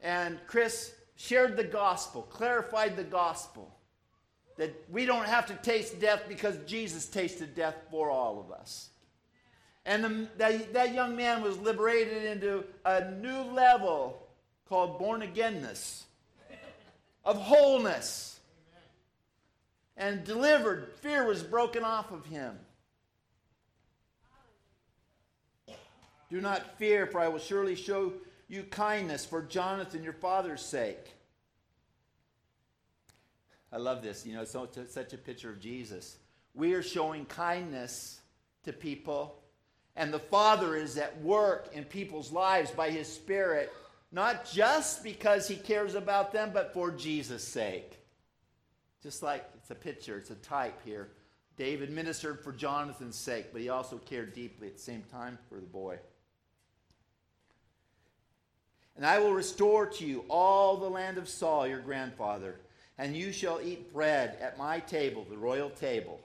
And 0.00 0.38
Chris 0.46 0.94
shared 1.16 1.56
the 1.56 1.64
gospel, 1.64 2.22
clarified 2.22 2.96
the 2.96 3.04
gospel 3.04 3.74
that 4.56 4.72
we 4.90 5.04
don't 5.04 5.26
have 5.26 5.46
to 5.46 5.54
taste 5.54 6.00
death 6.00 6.22
because 6.28 6.56
Jesus 6.66 7.06
tasted 7.06 7.54
death 7.54 7.76
for 7.90 8.10
all 8.10 8.38
of 8.38 8.52
us. 8.52 8.90
And 9.86 10.04
the, 10.04 10.28
that, 10.38 10.72
that 10.72 10.94
young 10.94 11.16
man 11.16 11.42
was 11.42 11.58
liberated 11.58 12.24
into 12.24 12.64
a 12.84 13.10
new 13.10 13.42
level 13.52 14.26
called 14.68 14.98
born 14.98 15.22
againness, 15.22 16.04
of 17.24 17.36
wholeness, 17.36 18.33
and 19.96 20.24
delivered. 20.24 20.92
Fear 21.00 21.26
was 21.26 21.42
broken 21.42 21.84
off 21.84 22.10
of 22.10 22.26
him. 22.26 22.58
Do 26.30 26.40
not 26.40 26.78
fear, 26.78 27.06
for 27.06 27.20
I 27.20 27.28
will 27.28 27.38
surely 27.38 27.76
show 27.76 28.12
you 28.48 28.64
kindness 28.64 29.24
for 29.24 29.42
Jonathan, 29.42 30.02
your 30.02 30.12
father's 30.12 30.62
sake. 30.62 31.12
I 33.72 33.76
love 33.76 34.02
this. 34.02 34.26
You 34.26 34.34
know, 34.34 34.42
it's 34.42 34.92
such 34.92 35.12
a 35.12 35.18
picture 35.18 35.50
of 35.50 35.60
Jesus. 35.60 36.16
We 36.54 36.74
are 36.74 36.82
showing 36.82 37.24
kindness 37.26 38.20
to 38.64 38.72
people, 38.72 39.42
and 39.96 40.12
the 40.12 40.18
Father 40.18 40.76
is 40.76 40.96
at 40.96 41.20
work 41.20 41.68
in 41.72 41.84
people's 41.84 42.32
lives 42.32 42.70
by 42.70 42.90
His 42.90 43.12
Spirit, 43.12 43.72
not 44.12 44.44
just 44.50 45.02
because 45.04 45.46
He 45.48 45.56
cares 45.56 45.94
about 45.94 46.32
them, 46.32 46.50
but 46.54 46.72
for 46.72 46.90
Jesus' 46.90 47.46
sake. 47.46 47.98
Just 49.02 49.22
like 49.22 49.44
it's 49.64 49.70
a 49.70 49.74
picture, 49.74 50.18
it's 50.18 50.30
a 50.30 50.34
type 50.34 50.78
here. 50.84 51.08
David 51.56 51.88
ministered 51.88 52.44
for 52.44 52.52
Jonathan's 52.52 53.16
sake, 53.16 53.46
but 53.50 53.62
he 53.62 53.70
also 53.70 53.96
cared 53.96 54.34
deeply 54.34 54.66
at 54.66 54.76
the 54.76 54.82
same 54.82 55.02
time 55.10 55.38
for 55.48 55.54
the 55.54 55.62
boy. 55.62 55.98
And 58.94 59.06
I 59.06 59.18
will 59.20 59.32
restore 59.32 59.86
to 59.86 60.04
you 60.04 60.26
all 60.28 60.76
the 60.76 60.90
land 60.90 61.16
of 61.16 61.30
Saul, 61.30 61.66
your 61.66 61.78
grandfather, 61.78 62.56
and 62.98 63.16
you 63.16 63.32
shall 63.32 63.58
eat 63.62 63.90
bread 63.90 64.36
at 64.38 64.58
my 64.58 64.80
table, 64.80 65.24
the 65.30 65.38
royal 65.38 65.70
table, 65.70 66.20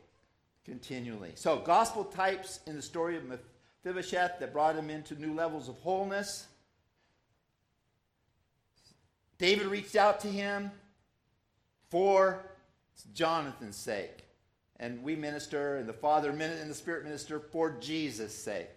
continually. 0.66 1.32
So, 1.36 1.60
gospel 1.60 2.04
types 2.04 2.60
in 2.68 2.76
the 2.76 2.82
story 2.82 3.16
of 3.16 3.24
Mephibosheth 3.24 4.38
that 4.40 4.52
brought 4.52 4.76
him 4.76 4.90
into 4.90 5.16
new 5.16 5.34
levels 5.34 5.70
of 5.70 5.76
wholeness. 5.76 6.48
David 9.38 9.68
reached 9.68 9.96
out 9.96 10.20
to 10.20 10.28
him 10.28 10.72
for 11.90 12.49
Jonathan's 13.14 13.76
sake. 13.76 14.26
And 14.80 15.04
we 15.04 15.16
minister, 15.16 15.78
and 15.78 15.90
the 15.90 15.94
Father 15.94 16.30
and 16.30 16.70
the 16.70 16.76
Spirit 16.76 17.04
minister 17.04 17.40
for 17.40 17.72
Jesus' 17.82 18.34
sake, 18.34 18.70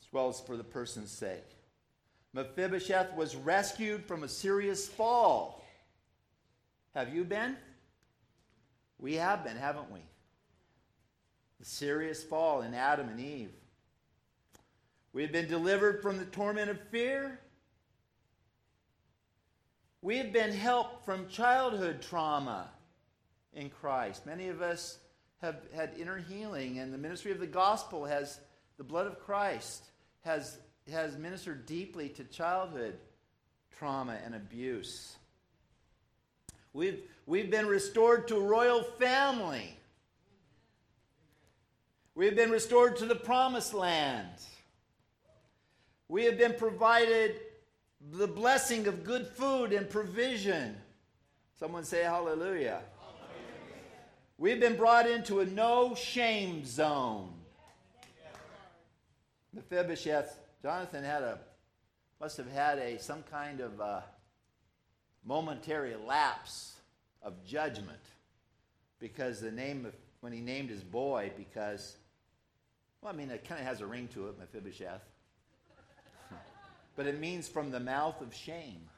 as 0.00 0.12
well 0.12 0.28
as 0.28 0.40
for 0.40 0.56
the 0.56 0.64
person's 0.64 1.10
sake. 1.10 1.56
Mephibosheth 2.32 3.14
was 3.14 3.36
rescued 3.36 4.04
from 4.04 4.24
a 4.24 4.28
serious 4.28 4.88
fall. 4.88 5.64
Have 6.94 7.14
you 7.14 7.24
been? 7.24 7.56
We 8.98 9.14
have 9.14 9.44
been, 9.44 9.56
haven't 9.56 9.90
we? 9.92 10.00
The 11.60 11.66
serious 11.66 12.24
fall 12.24 12.62
in 12.62 12.74
Adam 12.74 13.08
and 13.08 13.20
Eve. 13.20 13.52
We 15.12 15.22
have 15.22 15.32
been 15.32 15.48
delivered 15.48 16.02
from 16.02 16.18
the 16.18 16.24
torment 16.24 16.70
of 16.70 16.80
fear. 16.88 17.38
We 20.00 20.16
have 20.16 20.32
been 20.32 20.52
helped 20.52 21.04
from 21.04 21.28
childhood 21.28 22.02
trauma 22.02 22.70
in 23.54 23.70
Christ. 23.70 24.26
Many 24.26 24.48
of 24.48 24.62
us 24.62 24.98
have 25.40 25.56
had 25.74 25.92
inner 25.98 26.18
healing, 26.18 26.78
and 26.78 26.92
the 26.92 26.98
ministry 26.98 27.32
of 27.32 27.40
the 27.40 27.46
gospel 27.46 28.04
has, 28.04 28.40
the 28.78 28.84
blood 28.84 29.06
of 29.06 29.18
Christ 29.18 29.84
has 30.24 30.58
has 30.90 31.16
ministered 31.16 31.66
deeply 31.66 32.08
to 32.10 32.24
childhood 32.24 32.94
trauma 33.76 34.18
and 34.24 34.34
abuse. 34.34 35.16
We've, 36.72 37.00
we've 37.26 37.50
been 37.50 37.66
restored 37.66 38.28
to 38.28 38.38
royal 38.38 38.82
family. 38.82 39.76
We 42.14 42.26
have 42.26 42.36
been 42.36 42.50
restored 42.50 42.96
to 42.96 43.06
the 43.06 43.14
promised 43.14 43.74
land. 43.74 44.28
We 46.08 46.24
have 46.24 46.38
been 46.38 46.54
provided 46.54 47.40
the 48.10 48.26
blessing 48.26 48.86
of 48.86 49.04
good 49.04 49.26
food 49.26 49.72
and 49.72 49.88
provision. 49.88 50.76
Someone 51.58 51.84
say 51.84 52.02
hallelujah. 52.02 52.82
We've 54.42 54.58
been 54.58 54.74
brought 54.74 55.08
into 55.08 55.38
a 55.38 55.46
no 55.46 55.94
shame 55.94 56.64
zone. 56.64 57.32
Mephibosheth 59.54 60.36
Jonathan 60.60 61.04
had 61.04 61.22
a 61.22 61.38
must 62.20 62.38
have 62.38 62.50
had 62.50 62.80
a 62.80 62.98
some 62.98 63.22
kind 63.30 63.60
of 63.60 63.80
uh, 63.80 64.00
momentary 65.24 65.94
lapse 65.94 66.74
of 67.22 67.34
judgment 67.46 68.00
because 68.98 69.40
the 69.40 69.52
name 69.52 69.86
of 69.86 69.94
when 70.22 70.32
he 70.32 70.40
named 70.40 70.70
his 70.70 70.82
boy 70.82 71.30
because 71.36 71.96
well 73.00 73.14
I 73.14 73.16
mean 73.16 73.30
it 73.30 73.46
kind 73.48 73.60
of 73.60 73.66
has 73.68 73.80
a 73.80 73.86
ring 73.86 74.08
to 74.14 74.26
it 74.26 74.40
Mephibosheth. 74.40 75.04
But 76.96 77.06
it 77.06 77.20
means 77.20 77.46
from 77.46 77.70
the 77.70 77.78
mouth 77.78 78.20
of 78.20 78.34
shame. 78.34 78.88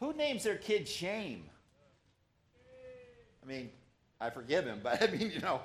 Who 0.00 0.12
names 0.12 0.44
their 0.44 0.56
kid 0.56 0.86
shame? 0.86 1.44
I 3.42 3.48
mean 3.48 3.70
I 4.22 4.30
forgive 4.30 4.64
him 4.64 4.80
but 4.82 5.02
I 5.08 5.10
mean 5.10 5.30
you 5.30 5.40
know 5.40 5.60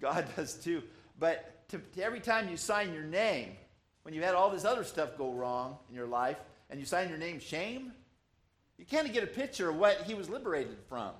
God 0.00 0.26
does 0.36 0.54
too 0.54 0.82
but 1.18 1.68
to, 1.68 1.78
to 1.78 2.02
every 2.02 2.20
time 2.20 2.48
you 2.48 2.56
sign 2.56 2.92
your 2.92 3.04
name 3.04 3.50
when 4.02 4.14
you 4.14 4.22
had 4.22 4.34
all 4.34 4.50
this 4.50 4.64
other 4.64 4.84
stuff 4.84 5.16
go 5.16 5.32
wrong 5.32 5.76
in 5.88 5.94
your 5.94 6.06
life 6.06 6.38
and 6.70 6.80
you 6.80 6.86
sign 6.86 7.08
your 7.08 7.18
name 7.18 7.38
shame, 7.38 7.92
you 8.78 8.86
kind 8.86 9.06
of 9.06 9.12
get 9.12 9.22
a 9.22 9.28
picture 9.28 9.68
of 9.68 9.76
what 9.76 10.02
he 10.02 10.14
was 10.14 10.28
liberated 10.28 10.78
from. 10.88 11.10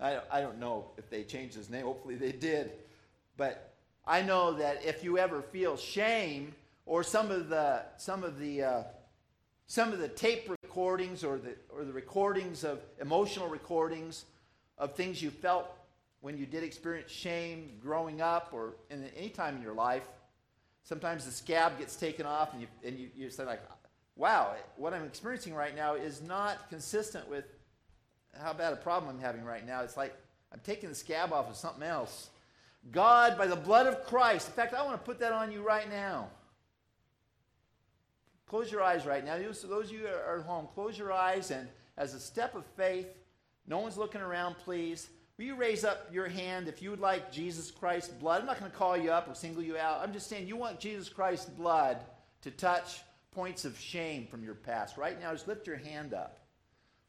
I, 0.00 0.20
I 0.30 0.40
don't 0.40 0.58
know 0.58 0.90
if 0.96 1.10
they 1.10 1.24
changed 1.24 1.56
his 1.56 1.68
name. 1.68 1.84
Hopefully 1.84 2.14
they 2.14 2.32
did. 2.32 2.70
But 3.36 3.74
I 4.06 4.22
know 4.22 4.54
that 4.54 4.84
if 4.84 5.02
you 5.02 5.18
ever 5.18 5.42
feel 5.42 5.76
shame 5.76 6.54
or 6.86 7.02
some 7.02 7.30
of 7.30 7.48
the, 7.48 7.82
some 7.96 8.22
of 8.22 8.38
the, 8.38 8.62
uh, 8.62 8.82
some 9.66 9.92
of 9.92 9.98
the 9.98 10.08
tape 10.08 10.48
recordings 10.62 11.24
or 11.24 11.38
the, 11.38 11.56
or 11.68 11.84
the 11.84 11.92
recordings 11.92 12.62
of 12.62 12.80
emotional 13.00 13.48
recordings 13.48 14.24
of 14.78 14.94
things 14.94 15.22
you 15.22 15.30
felt 15.30 15.70
when 16.20 16.36
you 16.36 16.46
did 16.46 16.64
experience 16.64 17.10
shame 17.10 17.78
growing 17.80 18.20
up 18.20 18.50
or 18.52 18.74
in 18.90 19.04
any 19.16 19.28
time 19.28 19.56
in 19.56 19.62
your 19.62 19.74
life, 19.74 20.02
Sometimes 20.88 21.26
the 21.26 21.30
scab 21.30 21.78
gets 21.78 21.96
taken 21.96 22.24
off, 22.24 22.54
and 22.54 22.62
you, 22.62 22.68
and 22.82 22.98
you, 22.98 23.10
you 23.14 23.28
say, 23.28 23.44
like, 23.44 23.60
wow, 24.16 24.54
what 24.76 24.94
I'm 24.94 25.04
experiencing 25.04 25.52
right 25.52 25.76
now 25.76 25.96
is 25.96 26.22
not 26.22 26.70
consistent 26.70 27.28
with 27.28 27.44
how 28.42 28.54
bad 28.54 28.72
a 28.72 28.76
problem 28.76 29.14
I'm 29.14 29.20
having 29.20 29.44
right 29.44 29.66
now. 29.66 29.82
It's 29.82 29.98
like 29.98 30.16
I'm 30.50 30.60
taking 30.64 30.88
the 30.88 30.94
scab 30.94 31.30
off 31.30 31.50
of 31.50 31.56
something 31.56 31.82
else. 31.82 32.30
God, 32.90 33.36
by 33.36 33.46
the 33.46 33.54
blood 33.54 33.86
of 33.86 34.02
Christ, 34.06 34.48
in 34.48 34.54
fact, 34.54 34.72
I 34.72 34.82
want 34.82 34.98
to 34.98 35.04
put 35.04 35.20
that 35.20 35.32
on 35.32 35.52
you 35.52 35.60
right 35.60 35.90
now. 35.90 36.28
Close 38.46 38.72
your 38.72 38.82
eyes 38.82 39.04
right 39.04 39.22
now. 39.22 39.36
Those 39.36 39.64
of 39.64 39.92
you 39.92 39.98
who 39.98 40.06
are 40.06 40.38
at 40.38 40.46
home, 40.46 40.68
close 40.74 40.96
your 40.96 41.12
eyes 41.12 41.50
and 41.50 41.68
as 41.98 42.14
a 42.14 42.20
step 42.20 42.54
of 42.54 42.64
faith, 42.78 43.08
no 43.68 43.78
one's 43.78 43.96
looking 43.96 44.20
around, 44.20 44.56
please. 44.58 45.08
Will 45.36 45.44
you 45.44 45.54
raise 45.54 45.84
up 45.84 46.08
your 46.12 46.28
hand 46.28 46.66
if 46.66 46.82
you 46.82 46.90
would 46.90 47.00
like 47.00 47.30
Jesus 47.30 47.70
Christ's 47.70 48.12
blood? 48.12 48.40
I'm 48.40 48.46
not 48.46 48.58
going 48.58 48.70
to 48.70 48.76
call 48.76 48.96
you 48.96 49.12
up 49.12 49.28
or 49.28 49.34
single 49.34 49.62
you 49.62 49.76
out. 49.76 50.00
I'm 50.02 50.12
just 50.12 50.28
saying 50.28 50.48
you 50.48 50.56
want 50.56 50.80
Jesus 50.80 51.08
Christ's 51.08 51.48
blood 51.48 51.98
to 52.42 52.50
touch 52.50 53.02
points 53.30 53.64
of 53.64 53.78
shame 53.78 54.26
from 54.26 54.42
your 54.42 54.54
past. 54.54 54.96
Right 54.96 55.20
now, 55.20 55.32
just 55.32 55.46
lift 55.46 55.66
your 55.66 55.76
hand 55.76 56.12
up. 56.12 56.40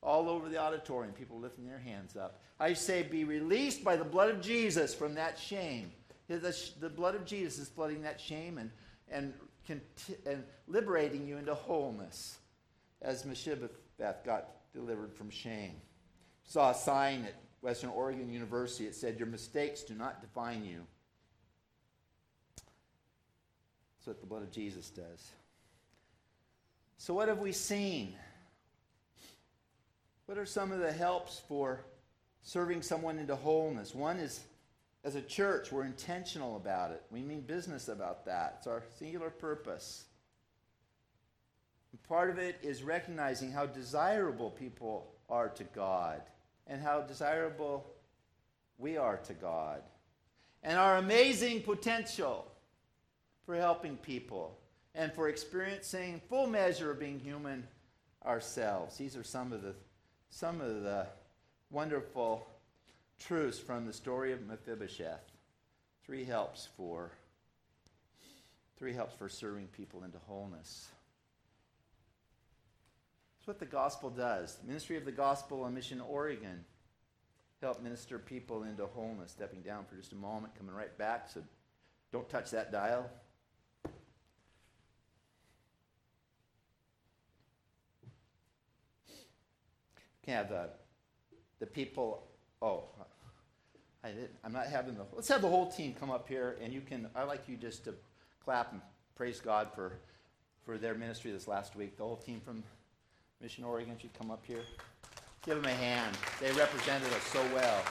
All 0.03 0.29
over 0.29 0.47
the 0.47 0.57
auditorium, 0.57 1.13
people 1.13 1.39
lifting 1.39 1.67
their 1.67 1.79
hands 1.79 2.15
up. 2.15 2.39
I 2.59 2.73
say, 2.73 3.03
be 3.03 3.23
released 3.23 3.83
by 3.83 3.95
the 3.95 4.05
blood 4.05 4.29
of 4.29 4.41
Jesus 4.41 4.93
from 4.93 5.15
that 5.15 5.37
shame. 5.37 5.91
The, 6.27 6.55
the 6.79 6.89
blood 6.89 7.15
of 7.15 7.25
Jesus 7.25 7.57
is 7.57 7.67
flooding 7.67 8.01
that 8.03 8.21
shame 8.21 8.59
and, 8.59 8.69
and 9.09 9.33
and 10.25 10.43
liberating 10.67 11.27
you 11.27 11.37
into 11.37 11.53
wholeness 11.53 12.39
as 13.01 13.25
Mephibosheth 13.25 14.23
got 14.25 14.49
delivered 14.73 15.13
from 15.13 15.29
shame. 15.29 15.75
Saw 16.49 16.71
a 16.71 16.73
sign 16.73 17.25
at 17.25 17.35
Western 17.61 17.91
Oregon 17.91 18.27
University. 18.27 18.87
It 18.87 18.95
said, 18.95 19.19
Your 19.19 19.27
mistakes 19.27 19.83
do 19.83 19.93
not 19.93 20.19
define 20.19 20.65
you. 20.65 20.81
That's 23.95 24.07
what 24.07 24.19
the 24.19 24.25
blood 24.25 24.41
of 24.41 24.51
Jesus 24.51 24.89
does. 24.89 25.29
So, 26.97 27.13
what 27.13 27.27
have 27.27 27.37
we 27.37 27.51
seen? 27.51 28.15
What 30.25 30.39
are 30.39 30.45
some 30.45 30.71
of 30.71 30.79
the 30.79 30.91
helps 30.91 31.39
for 31.47 31.81
serving 32.41 32.81
someone 32.81 33.19
into 33.19 33.35
wholeness? 33.35 33.93
One 33.93 34.17
is 34.17 34.39
as 35.03 35.13
a 35.13 35.21
church, 35.21 35.71
we're 35.71 35.85
intentional 35.85 36.55
about 36.55 36.89
it. 36.89 37.03
We 37.11 37.21
mean 37.21 37.41
business 37.41 37.89
about 37.89 38.25
that. 38.25 38.55
It's 38.57 38.67
our 38.67 38.81
singular 38.97 39.29
purpose. 39.29 40.05
And 41.91 42.01
part 42.03 42.31
of 42.31 42.39
it 42.39 42.57
is 42.63 42.81
recognizing 42.81 43.51
how 43.51 43.67
desirable 43.67 44.49
people 44.49 45.13
are 45.29 45.49
to 45.49 45.63
God 45.63 46.23
and 46.69 46.81
how 46.81 47.01
desirable 47.01 47.85
we 48.77 48.95
are 48.95 49.17
to 49.17 49.33
God 49.33 49.81
and 50.63 50.77
our 50.77 50.97
amazing 50.97 51.61
potential 51.61 52.45
for 53.45 53.55
helping 53.55 53.97
people 53.97 54.57
and 54.95 55.11
for 55.13 55.29
experiencing 55.29 56.21
full 56.29 56.47
measure 56.47 56.91
of 56.91 56.99
being 56.99 57.19
human 57.19 57.65
ourselves. 58.25 58.97
These 58.97 59.15
are 59.15 59.23
some 59.23 59.51
of 59.53 59.61
the 59.61 59.73
some 60.31 60.61
of 60.61 60.83
the 60.83 61.07
wonderful 61.71 62.47
truths 63.19 63.57
from 63.57 63.87
the 63.87 63.93
story 63.93 64.31
of 64.31 64.45
Mephibosheth. 64.45 65.31
Three 66.05 66.23
helps 66.23 66.67
for 66.77 67.11
three 68.77 68.93
helps 68.93 69.15
for 69.15 69.27
serving 69.27 69.67
people 69.67 70.03
into 70.03 70.19
wholeness. 70.27 70.89
What 73.49 73.57
the 73.57 73.65
gospel 73.65 74.11
does. 74.11 74.57
The 74.57 74.67
ministry 74.67 74.95
of 74.95 75.05
the 75.05 75.11
gospel 75.11 75.63
on 75.63 75.73
Mission 75.73 76.01
Oregon 76.01 76.63
help 77.63 77.81
minister 77.81 78.19
people 78.19 78.61
into 78.61 78.85
wholeness. 78.85 79.31
Stepping 79.31 79.63
down 79.63 79.85
for 79.85 79.95
just 79.95 80.11
a 80.11 80.15
moment, 80.15 80.53
coming 80.55 80.75
right 80.75 80.95
back. 80.99 81.27
So 81.33 81.41
don't 82.11 82.29
touch 82.29 82.51
that 82.51 82.71
dial. 82.71 83.09
Can 90.23 90.35
have 90.35 90.49
the, 90.49 90.69
the 91.59 91.65
people. 91.65 92.27
Oh, 92.61 92.83
I 94.03 94.09
didn't. 94.09 94.35
I'm 94.43 94.53
not 94.53 94.67
having 94.67 94.93
the. 94.93 95.05
Let's 95.11 95.27
have 95.29 95.41
the 95.41 95.49
whole 95.49 95.71
team 95.71 95.95
come 95.99 96.11
up 96.11 96.27
here, 96.27 96.55
and 96.61 96.71
you 96.71 96.81
can. 96.81 97.07
I 97.15 97.23
like 97.23 97.49
you 97.49 97.57
just 97.57 97.83
to 97.85 97.95
clap 98.45 98.73
and 98.73 98.81
praise 99.15 99.39
God 99.39 99.69
for 99.73 99.93
for 100.63 100.77
their 100.77 100.93
ministry 100.93 101.31
this 101.31 101.47
last 101.47 101.75
week. 101.75 101.97
The 101.97 102.03
whole 102.03 102.17
team 102.17 102.41
from 102.45 102.63
Mission 103.41 103.63
Oregon 103.63 103.95
should 103.97 104.13
come 104.13 104.31
up 104.31 104.43
here. 104.45 104.59
Give 105.45 105.55
them 105.55 105.65
a 105.65 105.73
hand. 105.73 106.17
They 106.41 106.51
represented 106.51 107.07
us 107.13 107.23
so 107.23 107.41
well. 107.53 107.81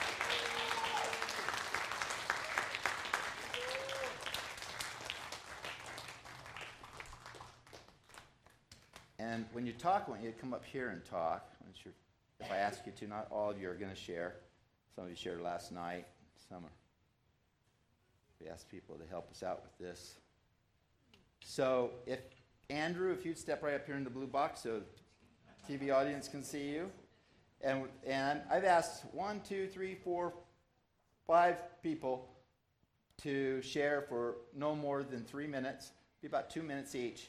And 9.17 9.45
when 9.51 9.65
you 9.65 9.73
talk, 9.73 10.03
I 10.07 10.11
want 10.11 10.23
you 10.23 10.31
to 10.31 10.37
come 10.37 10.53
up 10.53 10.63
here 10.63 10.89
and 10.89 11.03
talk. 11.03 11.49
If 12.39 12.51
I 12.51 12.57
ask 12.57 12.85
you 12.85 12.91
to, 12.99 13.07
not 13.07 13.27
all 13.31 13.49
of 13.49 13.59
you 13.59 13.69
are 13.69 13.75
going 13.75 13.91
to 13.91 13.97
share. 13.97 14.35
Some 14.95 15.05
of 15.05 15.09
you 15.09 15.15
shared 15.15 15.41
last 15.41 15.71
night. 15.71 16.05
Some 16.47 16.63
are. 16.63 16.71
We 18.39 18.47
asked 18.47 18.69
people 18.69 18.95
to 18.95 19.05
help 19.09 19.29
us 19.31 19.43
out 19.43 19.63
with 19.63 19.77
this. 19.77 20.15
So, 21.43 21.91
if 22.05 22.19
Andrew, 22.69 23.11
if 23.11 23.25
you'd 23.25 23.37
step 23.37 23.63
right 23.63 23.73
up 23.73 23.85
here 23.85 23.95
in 23.95 24.03
the 24.03 24.09
blue 24.09 24.27
box 24.27 24.61
so 24.61 24.81
TV 25.67 25.93
audience 25.93 26.27
can 26.27 26.43
see 26.43 26.69
you. 26.69 26.89
And, 27.61 27.85
and 28.05 28.41
I've 28.49 28.63
asked 28.63 29.03
one, 29.13 29.41
two, 29.47 29.67
three, 29.67 29.95
four, 29.95 30.33
five 31.27 31.57
people 31.81 32.29
to 33.23 33.61
share 33.61 34.01
for 34.01 34.37
no 34.55 34.75
more 34.75 35.03
than 35.03 35.23
three 35.23 35.47
minutes, 35.47 35.91
be 36.21 36.27
about 36.27 36.49
two 36.49 36.63
minutes 36.63 36.95
each. 36.95 37.27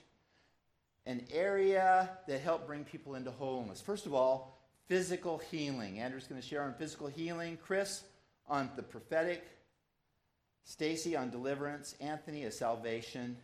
An 1.06 1.24
area 1.32 2.10
that 2.28 2.40
helped 2.40 2.66
bring 2.66 2.84
people 2.84 3.14
into 3.14 3.30
wholeness. 3.30 3.80
First 3.80 4.06
of 4.06 4.14
all, 4.14 4.60
physical 4.86 5.38
healing. 5.50 5.98
Andrew's 5.98 6.26
going 6.26 6.40
to 6.40 6.46
share 6.46 6.62
on 6.62 6.74
physical 6.74 7.06
healing. 7.06 7.58
Chris 7.64 8.02
on 8.48 8.70
the 8.76 8.82
prophetic. 8.82 9.46
Stacy 10.64 11.16
on 11.16 11.30
deliverance. 11.30 11.94
Anthony 12.00 12.44
a 12.44 12.50
salvation. 12.50 13.36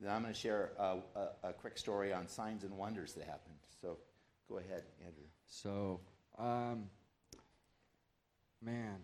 Then 0.00 0.12
I'm 0.12 0.22
going 0.22 0.34
to 0.34 0.38
share 0.38 0.70
a, 0.78 0.96
a, 1.14 1.28
a, 1.44 1.52
quick 1.52 1.78
story 1.78 2.12
on 2.12 2.26
signs 2.26 2.64
and 2.64 2.76
wonders 2.76 3.12
that 3.14 3.24
happened. 3.24 3.51
Go 4.52 4.58
ahead, 4.58 4.82
Andrew. 5.00 5.24
So, 5.46 6.00
um, 6.38 6.84
man. 8.60 8.96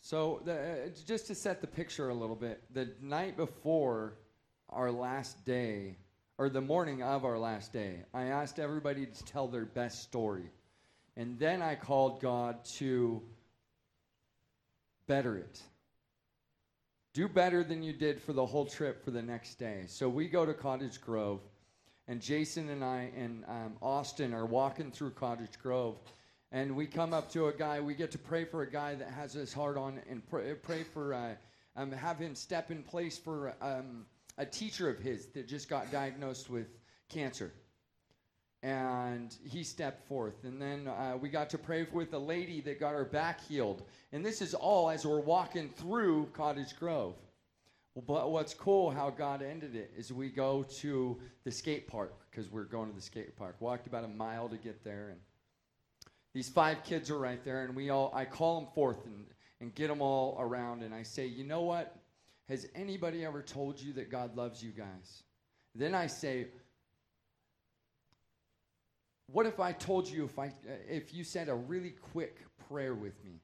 So 0.00 0.40
the, 0.44 0.52
uh, 0.52 0.76
just 1.06 1.26
to 1.26 1.34
set 1.34 1.60
the 1.60 1.66
picture 1.66 2.10
a 2.10 2.14
little 2.14 2.36
bit, 2.36 2.62
the 2.72 2.90
night 3.00 3.36
before 3.36 4.14
our 4.68 4.92
last 4.92 5.44
day, 5.44 5.96
or 6.38 6.48
the 6.48 6.60
morning 6.60 7.02
of 7.02 7.24
our 7.24 7.36
last 7.36 7.72
day, 7.72 8.04
I 8.14 8.26
asked 8.26 8.60
everybody 8.60 9.06
to 9.06 9.24
tell 9.24 9.48
their 9.48 9.64
best 9.64 10.04
story. 10.04 10.50
And 11.16 11.36
then 11.36 11.62
I 11.62 11.74
called 11.74 12.20
God 12.20 12.64
to 12.76 13.22
better 15.08 15.36
it. 15.36 15.60
Do 17.12 17.26
better 17.26 17.64
than 17.64 17.82
you 17.82 17.92
did 17.92 18.22
for 18.22 18.32
the 18.32 18.46
whole 18.46 18.66
trip 18.66 19.04
for 19.04 19.10
the 19.10 19.22
next 19.22 19.56
day. 19.56 19.82
So 19.88 20.08
we 20.08 20.28
go 20.28 20.46
to 20.46 20.54
Cottage 20.54 21.00
Grove, 21.00 21.40
and 22.08 22.20
Jason 22.20 22.68
and 22.68 22.84
I 22.84 23.10
and 23.16 23.44
um, 23.48 23.76
Austin 23.80 24.34
are 24.34 24.46
walking 24.46 24.90
through 24.90 25.10
Cottage 25.10 25.58
Grove, 25.62 25.96
and 26.50 26.74
we 26.76 26.86
come 26.86 27.12
up 27.12 27.30
to 27.32 27.48
a 27.48 27.52
guy. 27.52 27.80
We 27.80 27.94
get 27.94 28.10
to 28.12 28.18
pray 28.18 28.44
for 28.44 28.62
a 28.62 28.70
guy 28.70 28.94
that 28.94 29.08
has 29.08 29.32
his 29.32 29.52
heart 29.52 29.76
on, 29.76 30.00
and 30.08 30.26
pray, 30.28 30.54
pray 30.54 30.82
for 30.82 31.14
uh, 31.14 31.34
um, 31.76 31.92
have 31.92 32.18
him 32.18 32.34
step 32.34 32.70
in 32.70 32.82
place 32.82 33.18
for 33.18 33.54
um, 33.60 34.06
a 34.38 34.46
teacher 34.46 34.88
of 34.88 34.98
his 34.98 35.26
that 35.28 35.48
just 35.48 35.68
got 35.68 35.90
diagnosed 35.90 36.50
with 36.50 36.68
cancer 37.08 37.52
and 38.62 39.36
he 39.44 39.64
stepped 39.64 40.06
forth. 40.06 40.44
And 40.44 40.60
then 40.60 40.86
uh, 40.86 41.16
we 41.20 41.28
got 41.28 41.50
to 41.50 41.58
pray 41.58 41.86
with 41.92 42.12
a 42.14 42.18
lady 42.18 42.60
that 42.62 42.78
got 42.78 42.92
her 42.94 43.04
back 43.04 43.40
healed. 43.40 43.82
And 44.12 44.24
this 44.24 44.40
is 44.40 44.54
all 44.54 44.88
as 44.88 45.04
we're 45.04 45.20
walking 45.20 45.68
through 45.70 46.26
Cottage 46.32 46.76
Grove. 46.78 47.14
Well, 47.94 48.04
but 48.06 48.30
what's 48.30 48.54
cool 48.54 48.90
how 48.90 49.10
God 49.10 49.42
ended 49.42 49.76
it 49.76 49.92
is 49.96 50.12
we 50.12 50.30
go 50.30 50.62
to 50.80 51.18
the 51.44 51.50
skate 51.50 51.86
park 51.86 52.14
because 52.30 52.50
we're 52.50 52.64
going 52.64 52.88
to 52.88 52.96
the 52.96 53.02
skate 53.02 53.36
park. 53.36 53.56
Walked 53.60 53.86
about 53.86 54.04
a 54.04 54.08
mile 54.08 54.48
to 54.48 54.56
get 54.56 54.82
there, 54.82 55.10
and 55.10 55.20
these 56.32 56.48
five 56.48 56.84
kids 56.84 57.10
are 57.10 57.18
right 57.18 57.44
there, 57.44 57.64
and 57.64 57.76
we 57.76 57.90
all 57.90 58.10
I 58.14 58.24
call 58.24 58.60
them 58.60 58.70
forth 58.74 59.04
and 59.04 59.26
and 59.60 59.74
get 59.74 59.88
them 59.88 60.00
all 60.00 60.36
around, 60.40 60.82
and 60.82 60.92
I 60.94 61.02
say, 61.04 61.26
you 61.26 61.44
know 61.44 61.62
what? 61.62 61.96
Has 62.48 62.66
anybody 62.74 63.24
ever 63.24 63.42
told 63.42 63.80
you 63.80 63.92
that 63.92 64.10
God 64.10 64.36
loves 64.36 64.62
you 64.62 64.72
guys? 64.72 65.22
Then 65.74 65.94
I 65.94 66.08
say, 66.08 66.48
what 69.26 69.46
if 69.46 69.60
I 69.60 69.72
told 69.72 70.08
you 70.08 70.24
if 70.24 70.38
I 70.38 70.52
if 70.88 71.14
you 71.14 71.24
said 71.24 71.48
a 71.48 71.54
really 71.54 71.94
quick 72.12 72.38
prayer 72.68 72.94
with 72.94 73.22
me 73.24 73.40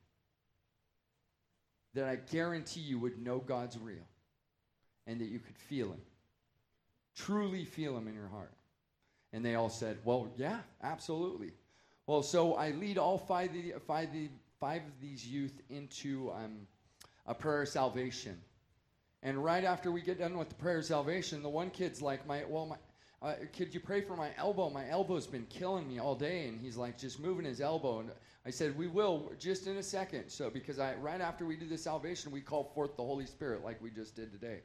that 1.95 2.09
I 2.09 2.17
guarantee 2.17 2.81
you 2.81 2.99
would 2.99 3.23
know 3.23 3.39
God's 3.39 3.79
real 3.79 4.07
and 5.09 5.21
that 5.21 5.29
you 5.29 5.41
could 5.41 5.57
feel 5.57 5.89
him. 5.89 6.01
Truly 7.17 7.65
feel 7.65 7.97
him 7.97 8.07
in 8.07 8.15
your 8.15 8.29
heart. 8.29 8.53
And 9.33 9.45
they 9.45 9.57
all 9.57 9.71
said, 9.71 9.99
"Well, 10.05 10.31
yeah, 10.37 10.61
absolutely." 10.83 11.53
Well, 12.07 12.23
so 12.23 12.55
I 12.55 12.71
lead 12.71 12.97
all 12.97 13.19
five 13.19 13.51
of, 13.51 13.55
the, 13.55 13.75
five, 13.87 14.13
the, 14.13 14.29
five 14.61 14.83
of 14.83 15.01
these 15.01 15.27
youth 15.27 15.61
into 15.69 16.31
um, 16.33 16.67
a 17.27 17.35
prayer 17.35 17.63
of 17.63 17.69
salvation. 17.69 18.41
And 19.23 19.43
right 19.43 19.65
after 19.65 19.91
we 19.91 20.01
get 20.01 20.19
done 20.19 20.39
with 20.39 20.49
the 20.49 20.55
prayer 20.55 20.79
of 20.79 20.85
salvation, 20.85 21.43
the 21.43 21.49
one 21.49 21.71
kid's 21.71 22.01
like, 22.01 22.27
"My 22.27 22.45
well, 22.49 22.67
my 22.67 22.77
uh, 23.21 23.35
could 23.57 23.75
you 23.75 23.81
pray 23.81 24.01
for 24.01 24.17
my 24.17 24.31
elbow? 24.37 24.71
My 24.71 24.89
elbow's 24.89 25.27
been 25.27 25.47
killing 25.47 25.89
me 25.89 25.99
all 25.99 26.15
day." 26.15 26.49
And 26.49 26.61
he's 26.61 26.77
like, 26.77 26.97
just 26.97 27.19
moving 27.19 27.45
his 27.45 27.61
elbow. 27.61 28.01
And 28.01 28.11
I 28.47 28.51
said, 28.51 28.79
"We 28.79 28.87
will 28.87 29.33
just 29.39 29.67
in 29.67 29.77
a 29.77 29.83
second. 29.83 30.29
So 30.29 30.49
because 30.49 30.79
I 30.79 30.95
right 30.95 31.21
after 31.21 31.45
we 31.45 31.57
do 31.57 31.67
the 31.67 31.79
salvation, 31.79 32.31
we 32.31 32.41
call 32.41 32.65
forth 32.75 32.97
the 32.97 33.05
Holy 33.05 33.27
Spirit 33.27 33.65
like 33.65 33.83
we 33.83 33.91
just 33.91 34.15
did 34.15 34.31
today. 34.33 34.61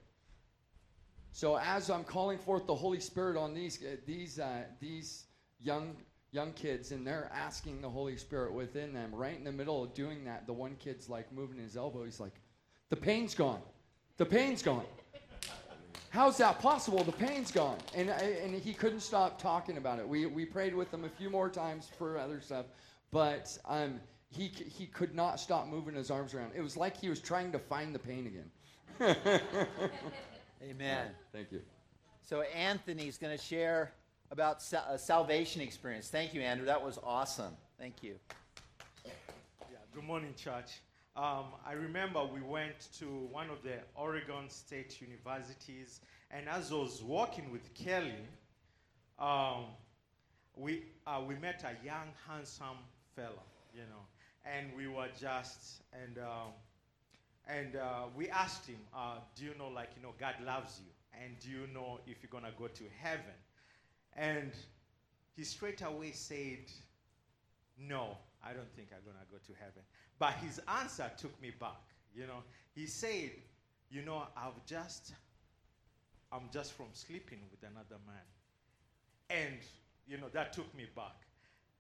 So 1.33 1.57
as 1.57 1.89
I'm 1.89 2.03
calling 2.03 2.37
forth 2.37 2.67
the 2.67 2.75
Holy 2.75 2.99
Spirit 2.99 3.37
on 3.37 3.55
these 3.55 3.83
uh, 3.83 3.95
these 4.05 4.37
uh, 4.37 4.65
these 4.79 5.25
young 5.59 5.95
young 6.31 6.53
kids, 6.53 6.91
and 6.91 7.05
they're 7.05 7.29
asking 7.33 7.81
the 7.81 7.89
Holy 7.89 8.17
Spirit 8.17 8.53
within 8.53 8.93
them, 8.93 9.13
right 9.13 9.35
in 9.35 9.43
the 9.43 9.51
middle 9.51 9.83
of 9.83 9.95
doing 9.95 10.23
that, 10.25 10.45
the 10.45 10.53
one 10.53 10.75
kid's 10.75 11.09
like 11.09 11.31
moving 11.33 11.57
his 11.57 11.75
elbow. 11.75 12.05
He's 12.05 12.19
like, 12.19 12.35
"The 12.89 12.95
pain's 12.95 13.33
gone. 13.33 13.61
The 14.17 14.27
pain's 14.27 14.61
gone." 14.61 14.85
How's 16.11 16.37
that 16.37 16.59
possible? 16.59 17.03
The 17.03 17.11
pain's 17.11 17.51
gone. 17.51 17.79
And, 17.95 18.11
uh, 18.11 18.13
and 18.13 18.53
he 18.53 18.71
couldn't 18.71 18.99
stop 18.99 19.41
talking 19.41 19.77
about 19.77 19.97
it. 19.97 20.07
We, 20.07 20.27
we 20.27 20.45
prayed 20.45 20.75
with 20.75 20.93
him 20.93 21.05
a 21.05 21.09
few 21.09 21.31
more 21.31 21.49
times 21.49 21.89
for 21.97 22.19
other 22.19 22.39
stuff, 22.39 22.67
but 23.09 23.57
um, 23.65 23.99
he, 24.29 24.49
he 24.49 24.85
could 24.85 25.15
not 25.15 25.39
stop 25.39 25.65
moving 25.65 25.95
his 25.95 26.11
arms 26.11 26.35
around. 26.35 26.51
It 26.55 26.61
was 26.61 26.77
like 26.77 26.95
he 26.95 27.09
was 27.09 27.19
trying 27.19 27.51
to 27.53 27.57
find 27.57 27.95
the 27.95 27.99
pain 27.99 28.27
again. 28.27 29.15
Amen. 30.69 31.07
Thank 31.33 31.51
you. 31.51 31.61
So 32.21 32.41
Anthony's 32.41 33.17
going 33.17 33.35
to 33.37 33.43
share 33.43 33.91
about 34.31 34.61
sa- 34.61 34.85
a 34.89 34.97
salvation 34.97 35.61
experience. 35.61 36.09
Thank 36.09 36.33
you, 36.33 36.41
Andrew. 36.41 36.65
That 36.65 36.81
was 36.81 36.97
awesome. 37.03 37.55
Thank 37.77 38.01
you. 38.01 38.15
Yeah, 39.05 39.11
good 39.93 40.05
morning, 40.05 40.33
church. 40.37 40.79
Um, 41.15 41.45
I 41.65 41.73
remember 41.73 42.23
we 42.25 42.41
went 42.41 42.87
to 42.99 43.05
one 43.31 43.49
of 43.49 43.61
the 43.61 43.79
Oregon 43.95 44.49
State 44.49 45.01
universities, 45.01 45.99
and 46.31 46.47
as 46.47 46.71
I 46.71 46.75
was 46.75 47.03
walking 47.03 47.51
with 47.51 47.73
Kelly, 47.73 48.15
um, 49.19 49.65
we, 50.55 50.83
uh, 51.05 51.21
we 51.27 51.35
met 51.35 51.63
a 51.65 51.85
young, 51.85 52.07
handsome 52.27 52.77
fellow, 53.15 53.43
you 53.75 53.81
know, 53.81 54.05
and 54.45 54.71
we 54.75 54.87
were 54.87 55.09
just, 55.19 55.81
and, 56.01 56.17
um, 56.19 56.53
and 57.47 57.75
uh, 57.75 58.03
we 58.15 58.29
asked 58.29 58.67
him, 58.67 58.79
uh, 58.95 59.17
Do 59.35 59.45
you 59.45 59.51
know, 59.57 59.67
like, 59.67 59.89
you 59.95 60.01
know, 60.01 60.13
God 60.19 60.35
loves 60.45 60.79
you? 60.79 60.91
And 61.21 61.37
do 61.39 61.49
you 61.49 61.67
know 61.73 61.99
if 62.07 62.17
you're 62.23 62.29
going 62.29 62.45
to 62.45 62.57
go 62.57 62.67
to 62.67 62.83
heaven? 63.01 63.35
And 64.15 64.51
he 65.35 65.43
straight 65.43 65.81
away 65.81 66.11
said, 66.11 66.71
No, 67.77 68.17
I 68.43 68.53
don't 68.53 68.71
think 68.75 68.89
I'm 68.91 69.03
going 69.03 69.17
to 69.17 69.31
go 69.31 69.37
to 69.45 69.59
heaven. 69.59 69.83
But 70.19 70.33
his 70.35 70.61
answer 70.79 71.11
took 71.17 71.39
me 71.41 71.51
back. 71.59 71.81
You 72.15 72.27
know, 72.27 72.43
he 72.75 72.85
said, 72.85 73.31
You 73.89 74.03
know, 74.03 74.23
I've 74.37 74.65
just, 74.65 75.13
I'm 76.31 76.49
just 76.51 76.73
from 76.73 76.87
sleeping 76.93 77.39
with 77.51 77.69
another 77.69 78.01
man. 78.07 78.25
And, 79.29 79.59
you 80.07 80.17
know, 80.17 80.29
that 80.33 80.53
took 80.53 80.73
me 80.75 80.85
back. 80.95 81.15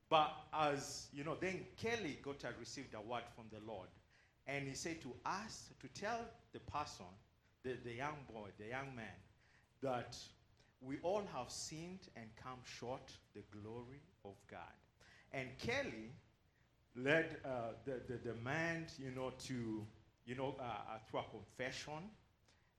But 0.09 0.31
as, 0.53 1.07
you 1.13 1.23
know, 1.23 1.35
then 1.39 1.61
Kelly 1.77 2.19
got 2.21 2.39
to 2.41 2.49
receive 2.59 2.91
the 2.91 3.01
word 3.01 3.23
from 3.35 3.45
the 3.51 3.65
Lord. 3.65 3.87
And 4.47 4.67
he 4.67 4.73
said 4.73 5.01
to 5.01 5.13
us, 5.25 5.69
to 5.79 5.87
tell 5.99 6.19
the 6.51 6.59
person, 6.59 7.05
the, 7.63 7.77
the 7.83 7.93
young 7.93 8.17
boy, 8.31 8.49
the 8.57 8.67
young 8.67 8.95
man, 8.95 9.05
that 9.81 10.17
we 10.81 10.97
all 11.01 11.23
have 11.33 11.49
sinned 11.49 12.07
and 12.15 12.25
come 12.41 12.59
short 12.65 13.11
the 13.33 13.41
glory 13.51 14.01
of 14.25 14.33
God. 14.49 14.59
And 15.31 15.47
Kelly 15.57 16.11
led 16.95 17.37
uh, 17.45 17.73
the, 17.85 18.01
the, 18.23 18.35
man, 18.43 18.85
you 18.99 19.11
know, 19.11 19.31
to, 19.47 19.85
you 20.25 20.35
know, 20.35 20.55
uh, 20.59 20.63
uh, 20.63 20.97
through 21.09 21.21
a 21.21 21.23
confession 21.23 22.09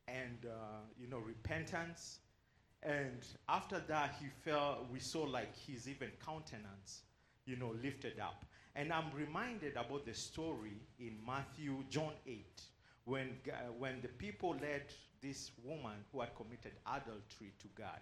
and, 0.06 0.46
uh, 0.46 0.82
you 1.00 1.08
know, 1.08 1.18
repentance. 1.18 2.18
And 2.82 3.26
after 3.48 3.80
that, 3.88 4.16
he 4.20 4.26
felt, 4.44 4.90
we 4.92 5.00
saw 5.00 5.22
like 5.22 5.56
his 5.66 5.88
even 5.88 6.10
countenance, 6.24 7.02
you 7.46 7.56
know, 7.56 7.74
lifted 7.82 8.20
up. 8.20 8.44
And 8.76 8.92
I'm 8.92 9.12
reminded 9.14 9.76
about 9.76 10.04
the 10.04 10.14
story 10.14 10.80
in 10.98 11.16
Matthew, 11.24 11.84
John 11.90 12.12
8, 12.26 12.62
when, 13.04 13.28
uh, 13.46 13.72
when 13.78 14.00
the 14.02 14.08
people 14.08 14.56
led 14.60 14.82
this 15.22 15.52
woman 15.64 15.96
who 16.12 16.20
had 16.20 16.34
committed 16.34 16.72
adultery 16.86 17.52
to 17.60 17.68
God. 17.76 18.00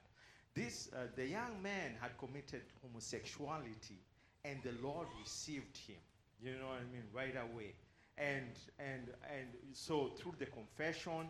This, 0.55 0.89
uh, 0.95 1.07
the 1.15 1.27
young 1.27 1.63
man 1.63 1.93
had 2.01 2.17
committed 2.19 2.63
homosexuality, 2.83 4.01
and 4.45 4.59
the 4.63 4.73
Lord 4.83 5.09
received 5.21 5.77
him. 5.77 6.01
You 6.43 6.53
know 6.53 6.69
what 6.69 6.79
I 6.79 6.93
mean? 6.93 7.05
Right 7.13 7.37
away. 7.37 7.75
And, 8.19 8.51
and, 8.79 9.09
and 9.31 9.49
so 9.73 10.11
through 10.19 10.35
the 10.39 10.47
confession, 10.47 11.29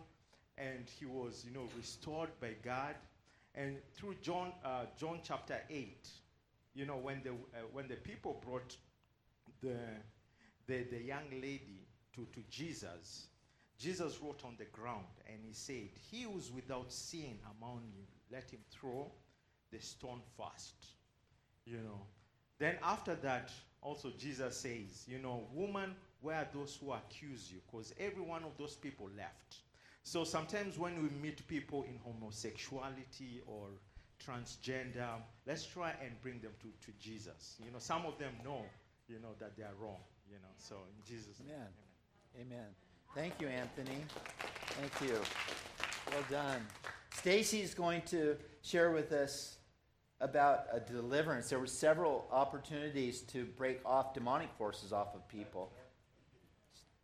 and 0.57 0.85
he 0.99 1.05
was, 1.05 1.45
you 1.45 1.53
know, 1.53 1.67
restored 1.77 2.29
by 2.39 2.55
God. 2.63 2.95
And 3.55 3.77
through 3.93 4.15
John, 4.21 4.51
uh, 4.63 4.85
John 4.97 5.19
chapter 5.23 5.59
8, 5.69 6.07
you 6.75 6.85
know, 6.85 6.97
when 6.97 7.21
the, 7.23 7.31
uh, 7.31 7.65
when 7.71 7.87
the 7.87 7.95
people 7.95 8.41
brought 8.45 8.75
the, 9.63 9.77
the, 10.67 10.83
the 10.83 11.01
young 11.01 11.29
lady 11.31 11.87
to, 12.15 12.27
to 12.33 12.41
Jesus, 12.49 13.27
Jesus 13.79 14.19
wrote 14.21 14.41
on 14.45 14.55
the 14.57 14.65
ground 14.65 15.05
and 15.27 15.39
he 15.43 15.53
said, 15.53 15.89
He 16.11 16.23
who 16.23 16.37
is 16.37 16.51
without 16.51 16.91
sin 16.91 17.39
among 17.57 17.81
you, 17.95 18.03
let 18.31 18.51
him 18.51 18.59
throw 18.71 19.11
the 19.71 19.79
stone 19.79 20.21
first. 20.37 20.75
You 21.65 21.77
know. 21.77 22.01
Then 22.59 22.75
after 22.83 23.15
that, 23.15 23.51
also 23.81 24.11
Jesus 24.17 24.57
says, 24.57 25.05
You 25.07 25.19
know, 25.19 25.47
woman, 25.53 25.95
where 26.21 26.37
are 26.37 26.47
those 26.53 26.77
who 26.79 26.91
accuse 26.93 27.51
you? 27.51 27.59
Because 27.65 27.93
every 27.99 28.21
one 28.21 28.43
of 28.43 28.57
those 28.57 28.75
people 28.75 29.09
left. 29.17 29.57
So 30.03 30.23
sometimes 30.23 30.77
when 30.77 31.01
we 31.01 31.09
meet 31.21 31.47
people 31.47 31.83
in 31.83 31.97
homosexuality 32.03 33.41
or 33.47 33.67
transgender, 34.25 35.09
let's 35.47 35.65
try 35.65 35.93
and 36.03 36.11
bring 36.21 36.39
them 36.39 36.51
to, 36.61 36.67
to 36.85 36.97
Jesus. 36.99 37.55
You 37.63 37.71
know, 37.71 37.79
some 37.79 38.05
of 38.05 38.17
them 38.19 38.33
know, 38.43 38.63
you 39.13 39.19
know, 39.21 39.35
that 39.39 39.55
they 39.55 39.63
are 39.63 39.75
wrong. 39.79 40.01
You 40.29 40.37
know, 40.37 40.53
so 40.57 40.75
in 40.75 41.05
Jesus' 41.07 41.39
name. 41.39 41.55
Amen. 42.35 42.47
Amen. 42.47 42.67
Thank 43.13 43.39
you, 43.39 43.47
Anthony. 43.47 43.99
Thank 44.79 45.09
you. 45.09 45.19
Well 46.11 46.23
done. 46.29 46.65
Stacy's 47.13 47.75
going 47.75 48.01
to 48.07 48.35
share 48.63 48.91
with 48.91 49.11
us 49.11 49.57
about 50.19 50.65
a 50.71 50.79
deliverance. 50.79 51.49
There 51.49 51.59
were 51.59 51.67
several 51.67 52.27
opportunities 52.31 53.21
to 53.21 53.45
break 53.45 53.81
off 53.85 54.13
demonic 54.13 54.49
forces 54.57 54.91
off 54.91 55.13
of 55.13 55.27
people. 55.27 55.71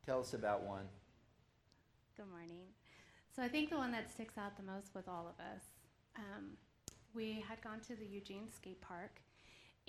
Tell 0.05 0.19
us 0.19 0.33
about 0.33 0.63
one. 0.63 0.85
Good 2.17 2.29
morning. 2.31 2.63
So 3.35 3.43
I 3.43 3.47
think 3.47 3.69
the 3.69 3.77
one 3.77 3.91
that 3.91 4.09
sticks 4.09 4.37
out 4.37 4.57
the 4.57 4.63
most 4.63 4.95
with 4.95 5.07
all 5.07 5.27
of 5.27 5.39
us, 5.45 5.63
um, 6.17 6.57
we 7.13 7.43
had 7.47 7.61
gone 7.61 7.79
to 7.87 7.95
the 7.95 8.05
Eugene 8.05 8.49
skate 8.53 8.81
park, 8.81 9.21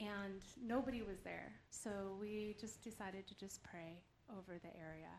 and 0.01 0.41
nobody 0.61 1.03
was 1.03 1.19
there. 1.23 1.53
So 1.71 1.91
we 2.19 2.57
just 2.59 2.83
decided 2.83 3.27
to 3.29 3.39
just 3.39 3.63
pray 3.63 4.01
over 4.31 4.59
the 4.59 4.75
area. 4.81 5.13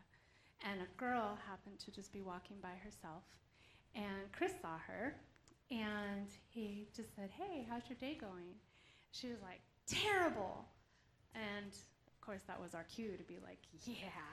And 0.68 0.80
a 0.80 0.98
girl 0.98 1.38
happened 1.48 1.78
to 1.80 1.90
just 1.90 2.12
be 2.12 2.20
walking 2.20 2.56
by 2.62 2.74
herself, 2.84 3.22
and 3.94 4.30
Chris 4.32 4.52
saw 4.60 4.78
her, 4.86 5.16
and 5.70 6.28
he 6.50 6.88
just 6.94 7.14
said, 7.16 7.30
"Hey, 7.30 7.66
how's 7.68 7.82
your 7.88 7.98
day 7.98 8.14
going?" 8.14 8.54
She 9.10 9.28
was 9.28 9.42
like, 9.42 9.60
"Terrible," 9.86 10.64
and 11.34 11.72
of 11.72 12.20
course 12.20 12.42
that 12.46 12.60
was 12.60 12.74
our 12.74 12.84
cue 12.84 13.16
to 13.16 13.24
be 13.24 13.38
like, 13.44 13.58
"Yeah, 13.84 14.30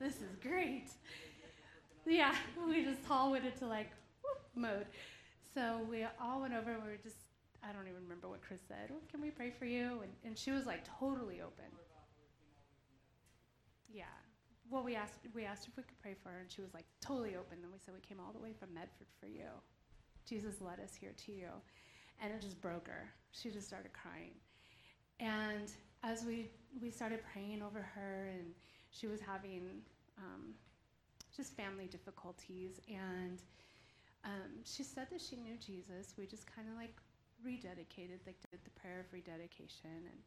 this, 0.00 0.16
is 0.16 0.36
great." 0.42 0.88
Yeah, 2.04 2.34
we 2.68 2.82
just 2.82 3.08
all 3.08 3.30
went 3.30 3.44
into 3.44 3.66
like 3.66 3.90
whoop 4.24 4.40
mode. 4.56 4.86
So 5.54 5.86
we 5.88 6.04
all 6.20 6.40
went 6.40 6.54
over 6.54 6.72
and 6.72 6.82
we 6.82 6.90
were 6.90 6.96
just, 6.96 7.16
I 7.62 7.72
don't 7.72 7.86
even 7.86 8.02
remember 8.02 8.28
what 8.28 8.42
Chris 8.42 8.60
said. 8.66 8.90
Well, 8.90 9.00
can 9.10 9.20
we 9.20 9.30
pray 9.30 9.50
for 9.50 9.66
you? 9.66 10.00
And, 10.02 10.12
and 10.24 10.36
she 10.36 10.50
was 10.50 10.66
like 10.66 10.82
totally 10.98 11.40
open. 11.40 11.70
Yeah. 13.92 14.04
Well, 14.70 14.82
we 14.82 14.96
asked, 14.96 15.20
we 15.34 15.44
asked 15.44 15.68
if 15.68 15.76
we 15.76 15.82
could 15.82 16.00
pray 16.00 16.14
for 16.20 16.30
her 16.30 16.40
and 16.40 16.50
she 16.50 16.60
was 16.60 16.74
like 16.74 16.86
totally 17.00 17.36
open. 17.36 17.58
Then 17.60 17.70
we 17.70 17.78
said, 17.78 17.94
we 17.94 18.00
came 18.00 18.18
all 18.18 18.32
the 18.32 18.42
way 18.42 18.52
from 18.52 18.74
Medford 18.74 19.06
for 19.20 19.26
you. 19.26 19.50
Jesus 20.26 20.60
led 20.60 20.80
us 20.80 20.94
here 20.98 21.12
to 21.26 21.32
you. 21.32 21.48
And 22.20 22.32
it 22.32 22.40
just 22.40 22.60
broke 22.60 22.88
her. 22.88 23.10
She 23.32 23.50
just 23.50 23.66
started 23.66 23.92
crying. 23.92 24.32
And 25.20 25.70
as 26.02 26.24
we, 26.24 26.50
we 26.80 26.90
started 26.90 27.20
praying 27.32 27.62
over 27.62 27.80
her 27.80 28.28
and 28.32 28.54
she 28.90 29.06
was 29.06 29.20
having 29.20 29.82
um, 30.18 30.54
just 31.36 31.56
family 31.56 31.86
difficulties. 31.86 32.80
And 32.88 33.42
um, 34.24 34.62
she 34.64 34.82
said 34.82 35.08
that 35.10 35.20
she 35.20 35.36
knew 35.36 35.56
Jesus. 35.64 36.14
We 36.18 36.26
just 36.26 36.46
kind 36.52 36.68
of 36.68 36.76
like 36.76 36.96
rededicated, 37.44 38.24
like 38.26 38.36
did 38.50 38.60
the 38.64 38.70
prayer 38.80 39.00
of 39.00 39.12
rededication. 39.12 40.08
And 40.10 40.20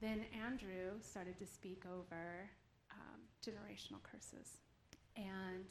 then 0.00 0.24
Andrew 0.44 1.00
started 1.00 1.38
to 1.38 1.46
speak 1.46 1.84
over 1.86 2.50
um, 2.90 3.20
generational 3.44 4.02
curses. 4.02 4.58
And 5.16 5.66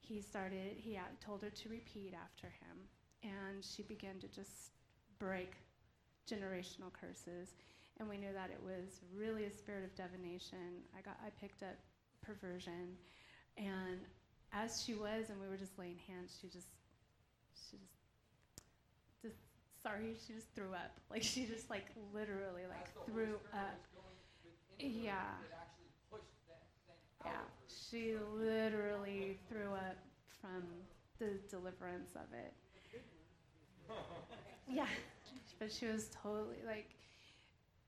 he 0.00 0.20
started, 0.20 0.76
he 0.76 0.98
told 1.24 1.42
her 1.42 1.50
to 1.50 1.68
repeat 1.68 2.14
after 2.14 2.46
him. 2.46 2.76
And 3.22 3.64
she 3.64 3.82
began 3.82 4.18
to 4.20 4.28
just 4.28 4.70
break 5.18 5.54
generational 6.30 6.92
curses. 6.92 7.54
And 7.98 8.08
we 8.08 8.18
knew 8.18 8.32
that 8.32 8.50
it 8.50 8.60
was 8.62 9.00
really 9.16 9.44
a 9.44 9.50
spirit 9.50 9.84
of 9.84 9.94
divination. 9.94 10.84
I 10.96 11.00
got, 11.00 11.16
I 11.24 11.30
picked 11.40 11.62
up 11.62 11.76
perversion 12.22 12.96
and 13.56 14.00
as 14.52 14.82
she 14.82 14.94
was, 14.94 15.30
and 15.30 15.40
we 15.40 15.48
were 15.48 15.56
just 15.56 15.78
laying 15.78 15.98
hands, 16.06 16.36
she 16.40 16.48
just, 16.48 16.68
she 17.54 17.76
just 17.76 17.92
sorry, 19.86 20.14
she 20.26 20.34
just 20.34 20.48
threw 20.54 20.72
up. 20.72 20.90
Like 21.10 21.22
she 21.22 21.46
just 21.46 21.70
like 21.70 21.86
literally 22.12 22.64
like 22.68 22.88
threw 23.06 23.36
up. 23.54 23.78
Yeah. 24.78 25.14
Yeah, 27.24 27.32
she 27.68 28.14
literally 28.34 29.38
threw 29.48 29.72
up 29.72 29.96
from 30.40 30.62
the 31.18 31.38
deliverance 31.50 32.12
of 32.16 32.32
it. 32.32 32.52
Yeah, 34.68 34.86
but 35.60 35.70
she 35.72 35.86
was 35.86 36.08
totally 36.22 36.56
like, 36.66 36.90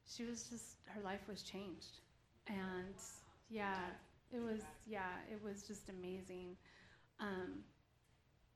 she 0.06 0.24
was 0.24 0.44
just, 0.44 0.76
her 0.86 1.00
life 1.02 1.20
was 1.28 1.42
changed. 1.42 2.00
And 2.46 2.94
yeah, 3.50 3.78
it 4.32 4.40
was, 4.40 4.60
yeah, 4.86 5.18
it 5.30 5.42
was 5.44 5.62
just 5.62 5.88
amazing. 5.88 6.56
Um, 7.20 7.60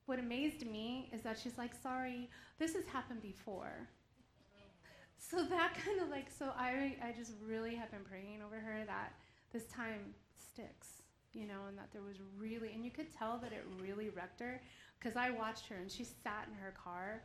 what 0.05 0.19
amazed 0.19 0.65
me 0.65 1.09
is 1.13 1.21
that 1.21 1.39
she's 1.39 1.57
like, 1.57 1.71
sorry, 1.81 2.29
this 2.59 2.73
has 2.73 2.85
happened 2.85 3.21
before. 3.21 3.87
So 5.17 5.43
that 5.45 5.75
kind 5.85 6.01
of 6.01 6.09
like, 6.09 6.27
so 6.29 6.51
I, 6.57 6.95
I 7.01 7.13
just 7.17 7.33
really 7.45 7.75
have 7.75 7.91
been 7.91 8.03
praying 8.03 8.41
over 8.45 8.59
her 8.59 8.83
that 8.85 9.13
this 9.51 9.65
time 9.65 10.13
sticks, 10.35 11.01
you 11.33 11.47
know, 11.47 11.67
and 11.67 11.77
that 11.77 11.89
there 11.93 12.01
was 12.01 12.17
really, 12.37 12.73
and 12.73 12.83
you 12.83 12.91
could 12.91 13.13
tell 13.13 13.37
that 13.39 13.53
it 13.53 13.65
really 13.81 14.09
wrecked 14.09 14.41
her 14.41 14.61
because 14.99 15.15
I 15.15 15.31
watched 15.31 15.67
her 15.67 15.75
and 15.75 15.89
she 15.89 16.03
sat 16.03 16.47
in 16.47 16.55
her 16.55 16.73
car 16.81 17.23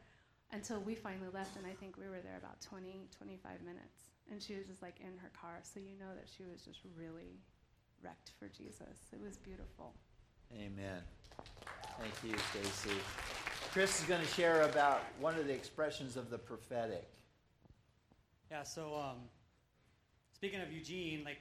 until 0.52 0.80
we 0.80 0.94
finally 0.94 1.28
left, 1.32 1.56
and 1.56 1.66
I 1.66 1.74
think 1.74 1.98
we 1.98 2.08
were 2.08 2.20
there 2.20 2.38
about 2.38 2.60
20, 2.62 3.08
25 3.16 3.60
minutes. 3.60 4.08
And 4.30 4.42
she 4.42 4.54
was 4.54 4.66
just 4.66 4.82
like 4.82 4.98
in 5.00 5.16
her 5.18 5.30
car, 5.38 5.60
so 5.62 5.80
you 5.80 5.98
know 5.98 6.14
that 6.14 6.28
she 6.28 6.44
was 6.44 6.62
just 6.62 6.80
really 6.96 7.40
wrecked 8.02 8.32
for 8.38 8.48
Jesus. 8.48 9.08
It 9.12 9.20
was 9.20 9.36
beautiful. 9.36 9.94
Amen. 10.54 11.02
Thank 12.00 12.14
you, 12.22 12.38
Stacy. 12.50 12.96
Chris 13.72 14.00
is 14.00 14.06
going 14.06 14.20
to 14.20 14.26
share 14.26 14.62
about 14.62 15.02
one 15.20 15.34
of 15.34 15.46
the 15.46 15.52
expressions 15.52 16.16
of 16.16 16.30
the 16.30 16.38
prophetic. 16.38 17.10
Yeah, 18.50 18.62
so 18.62 18.94
um, 18.94 19.16
speaking 20.32 20.60
of 20.60 20.72
Eugene, 20.72 21.22
like 21.24 21.40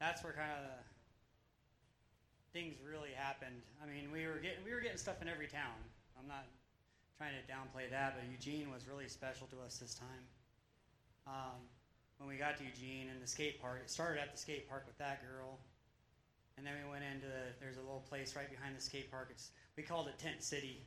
that's 0.00 0.22
where 0.24 0.32
kind 0.32 0.50
of 0.50 0.70
things 2.52 2.74
really 2.86 3.10
happened. 3.14 3.62
I 3.82 3.86
mean, 3.86 4.10
we 4.12 4.26
were 4.26 4.40
getting 4.42 4.64
we 4.64 4.74
were 4.74 4.80
getting 4.80 4.98
stuff 4.98 5.22
in 5.22 5.28
every 5.28 5.46
town. 5.46 5.78
I'm 6.18 6.28
not 6.28 6.44
trying 7.16 7.32
to 7.32 7.52
downplay 7.52 7.88
that, 7.90 8.16
but 8.16 8.30
Eugene 8.30 8.70
was 8.70 8.88
really 8.88 9.08
special 9.08 9.46
to 9.48 9.56
us 9.64 9.78
this 9.78 9.94
time. 9.94 10.24
Um, 11.26 11.62
when 12.18 12.28
we 12.28 12.36
got 12.36 12.56
to 12.58 12.64
Eugene 12.64 13.08
and 13.10 13.22
the 13.22 13.26
skate 13.26 13.60
park, 13.60 13.80
it 13.82 13.90
started 13.90 14.20
at 14.20 14.32
the 14.32 14.38
skate 14.38 14.68
park 14.68 14.84
with 14.86 14.98
that 14.98 15.22
girl, 15.22 15.58
and 16.56 16.66
then 16.66 16.74
we 16.84 16.90
went 16.90 17.04
into 17.04 17.26
the, 17.26 17.52
there's 17.60 17.76
a 17.76 17.80
little 17.80 18.04
place 18.08 18.36
right 18.36 18.50
behind 18.50 18.76
the 18.76 18.80
skate 18.80 19.10
park. 19.10 19.28
It's 19.30 19.50
we 19.76 19.82
called 19.82 20.08
it 20.08 20.18
Tent 20.18 20.42
City. 20.42 20.84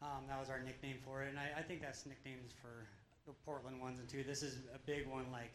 Um, 0.00 0.26
that 0.28 0.40
was 0.40 0.50
our 0.50 0.60
nickname 0.60 0.96
for 1.04 1.22
it, 1.22 1.28
and 1.28 1.38
I, 1.38 1.60
I 1.60 1.62
think 1.62 1.80
that's 1.80 2.06
nicknames 2.06 2.52
for 2.60 2.88
the 3.26 3.32
Portland 3.44 3.80
ones 3.80 4.00
and 4.00 4.08
two. 4.08 4.24
This 4.24 4.42
is 4.42 4.58
a 4.74 4.78
big 4.84 5.06
one, 5.06 5.26
like 5.30 5.54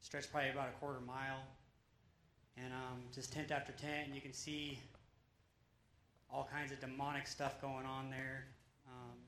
stretched 0.00 0.30
probably 0.32 0.50
about 0.50 0.68
a 0.68 0.78
quarter 0.80 1.00
mile, 1.00 1.44
and 2.56 2.72
um, 2.72 3.02
just 3.12 3.32
tent 3.32 3.50
after 3.50 3.72
tent, 3.72 4.06
and 4.06 4.14
you 4.14 4.22
can 4.22 4.32
see 4.32 4.78
all 6.30 6.48
kinds 6.50 6.72
of 6.72 6.80
demonic 6.80 7.26
stuff 7.26 7.60
going 7.60 7.84
on 7.84 8.10
there. 8.10 8.46
Um, 8.88 9.18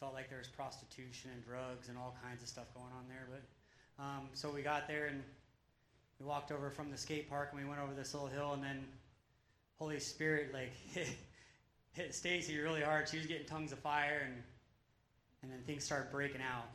felt 0.00 0.14
like 0.14 0.28
there 0.28 0.38
was 0.38 0.48
prostitution 0.48 1.30
and 1.34 1.44
drugs 1.44 1.88
and 1.88 1.98
all 1.98 2.16
kinds 2.22 2.42
of 2.42 2.48
stuff 2.48 2.72
going 2.72 2.92
on 2.96 3.04
there, 3.08 3.28
but 3.28 3.42
um, 4.02 4.28
so 4.32 4.48
we 4.48 4.62
got 4.62 4.86
there 4.86 5.06
and 5.06 5.22
we 6.18 6.26
walked 6.26 6.50
over 6.52 6.70
from 6.70 6.90
the 6.90 6.96
skate 6.96 7.28
park 7.28 7.50
and 7.52 7.62
we 7.62 7.68
went 7.68 7.80
over 7.80 7.94
this 7.94 8.14
little 8.14 8.28
hill, 8.28 8.52
and 8.54 8.62
then 8.62 8.84
Holy 9.78 10.00
Spirit 10.00 10.52
like 10.52 10.72
hit, 10.92 11.08
hit 11.92 12.14
Stacy 12.14 12.58
really 12.58 12.82
hard. 12.82 13.08
She 13.08 13.18
was 13.18 13.26
getting 13.26 13.46
tongues 13.46 13.72
of 13.72 13.78
fire 13.78 14.22
and 14.24 14.42
and 15.42 15.52
then 15.52 15.60
things 15.66 15.84
started 15.84 16.10
breaking 16.10 16.40
out. 16.40 16.66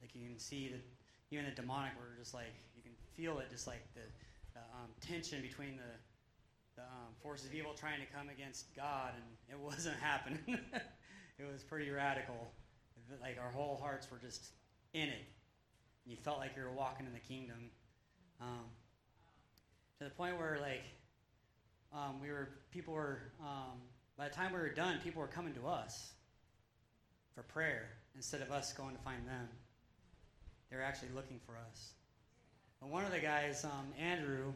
Like 0.00 0.10
you 0.14 0.28
can 0.28 0.38
see 0.38 0.68
that 0.68 0.80
even 1.30 1.44
the 1.44 1.52
demonic 1.52 1.92
were 1.96 2.16
just 2.18 2.34
like 2.34 2.52
you 2.74 2.82
can 2.82 2.92
feel 3.14 3.38
it, 3.38 3.50
just 3.50 3.66
like 3.66 3.82
the, 3.94 4.00
the 4.54 4.60
um, 4.60 4.90
tension 5.00 5.40
between 5.40 5.76
the 5.76 5.92
the 6.76 6.82
um, 6.82 7.12
forces 7.22 7.46
of 7.46 7.54
evil 7.54 7.74
trying 7.74 8.00
to 8.00 8.06
come 8.06 8.28
against 8.28 8.74
God, 8.74 9.12
and 9.14 9.24
it 9.48 9.58
wasn't 9.64 9.96
happening. 9.96 10.40
it 11.38 11.52
was 11.52 11.62
pretty 11.62 11.90
radical. 11.90 12.52
Like 13.20 13.38
our 13.40 13.50
whole 13.50 13.78
hearts 13.80 14.10
were 14.10 14.18
just 14.18 14.46
in 14.94 15.08
it. 15.08 15.26
And 16.04 16.12
you 16.12 16.16
felt 16.16 16.38
like 16.38 16.52
you 16.56 16.62
were 16.62 16.72
walking 16.72 17.06
in 17.06 17.12
the 17.12 17.20
kingdom. 17.20 17.70
Um, 18.42 18.64
to 19.98 20.04
the 20.04 20.10
point 20.10 20.36
where 20.36 20.58
like 20.60 20.82
um, 21.92 22.20
we 22.20 22.28
were, 22.28 22.48
people 22.72 22.94
were. 22.94 23.20
Um, 23.40 23.78
by 24.16 24.28
the 24.28 24.34
time 24.34 24.52
we 24.52 24.58
were 24.58 24.68
done, 24.68 24.98
people 25.02 25.22
were 25.22 25.28
coming 25.28 25.54
to 25.54 25.66
us 25.66 26.12
for 27.34 27.42
prayer 27.42 27.88
instead 28.14 28.42
of 28.42 28.52
us 28.52 28.72
going 28.72 28.94
to 28.94 29.02
find 29.02 29.26
them. 29.26 29.48
They 30.70 30.76
were 30.76 30.82
actually 30.82 31.08
looking 31.14 31.40
for 31.46 31.56
us. 31.56 31.92
And 32.80 32.90
one 32.90 33.04
of 33.04 33.10
the 33.10 33.18
guys, 33.18 33.64
um, 33.64 33.86
Andrew, 33.98 34.52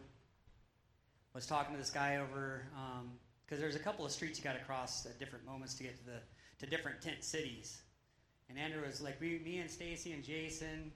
was 1.34 1.46
talking 1.46 1.74
to 1.74 1.80
this 1.80 1.90
guy 1.90 2.16
over 2.16 2.66
because 3.44 3.58
um, 3.58 3.60
there's 3.60 3.76
a 3.76 3.80
couple 3.80 4.04
of 4.04 4.12
streets 4.12 4.38
you 4.38 4.44
got 4.44 4.58
to 4.58 4.64
cross 4.64 5.06
at 5.06 5.18
different 5.18 5.44
moments 5.46 5.74
to 5.74 5.82
get 5.82 5.98
to 5.98 6.04
the 6.04 6.18
to 6.58 6.66
different 6.66 7.00
tent 7.02 7.22
cities. 7.22 7.82
And 8.48 8.58
Andrew 8.58 8.82
was 8.86 9.00
like, 9.00 9.20
we, 9.20 9.40
me 9.44 9.58
and 9.58 9.70
Stacy 9.70 10.12
and 10.12 10.22
Jason, 10.22 10.92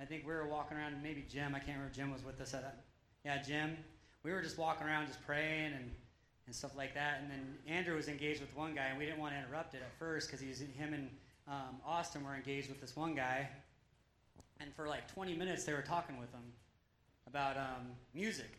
I 0.00 0.04
think 0.04 0.26
we 0.26 0.32
were 0.32 0.46
walking 0.46 0.78
around. 0.78 0.94
Maybe 1.02 1.24
Jim, 1.28 1.54
I 1.54 1.58
can't 1.58 1.76
remember. 1.76 1.94
Jim 1.94 2.10
was 2.10 2.24
with 2.24 2.40
us 2.40 2.54
at, 2.54 2.82
yeah, 3.24 3.42
Jim. 3.42 3.76
We 4.22 4.32
were 4.32 4.42
just 4.42 4.58
walking 4.58 4.86
around, 4.86 5.06
just 5.06 5.24
praying 5.26 5.72
and 5.74 5.90
and 6.46 6.54
stuff 6.56 6.76
like 6.76 6.94
that. 6.94 7.20
And 7.22 7.30
then 7.30 7.58
Andrew 7.68 7.94
was 7.94 8.08
engaged 8.08 8.40
with 8.40 8.56
one 8.56 8.74
guy, 8.74 8.86
and 8.86 8.98
we 8.98 9.04
didn't 9.04 9.20
want 9.20 9.34
to 9.34 9.38
interrupt 9.38 9.74
it 9.74 9.82
at 9.82 9.98
first 9.98 10.26
because 10.26 10.40
he's 10.40 10.58
him 10.58 10.94
and 10.94 11.08
um, 11.46 11.76
Austin 11.86 12.24
were 12.24 12.34
engaged 12.34 12.68
with 12.68 12.80
this 12.80 12.96
one 12.96 13.14
guy. 13.14 13.48
And 14.58 14.74
for 14.74 14.88
like 14.88 15.12
20 15.12 15.36
minutes, 15.36 15.64
they 15.64 15.72
were 15.72 15.82
talking 15.82 16.18
with 16.18 16.32
him 16.32 16.42
about 17.26 17.56
um, 17.56 17.92
music 18.14 18.50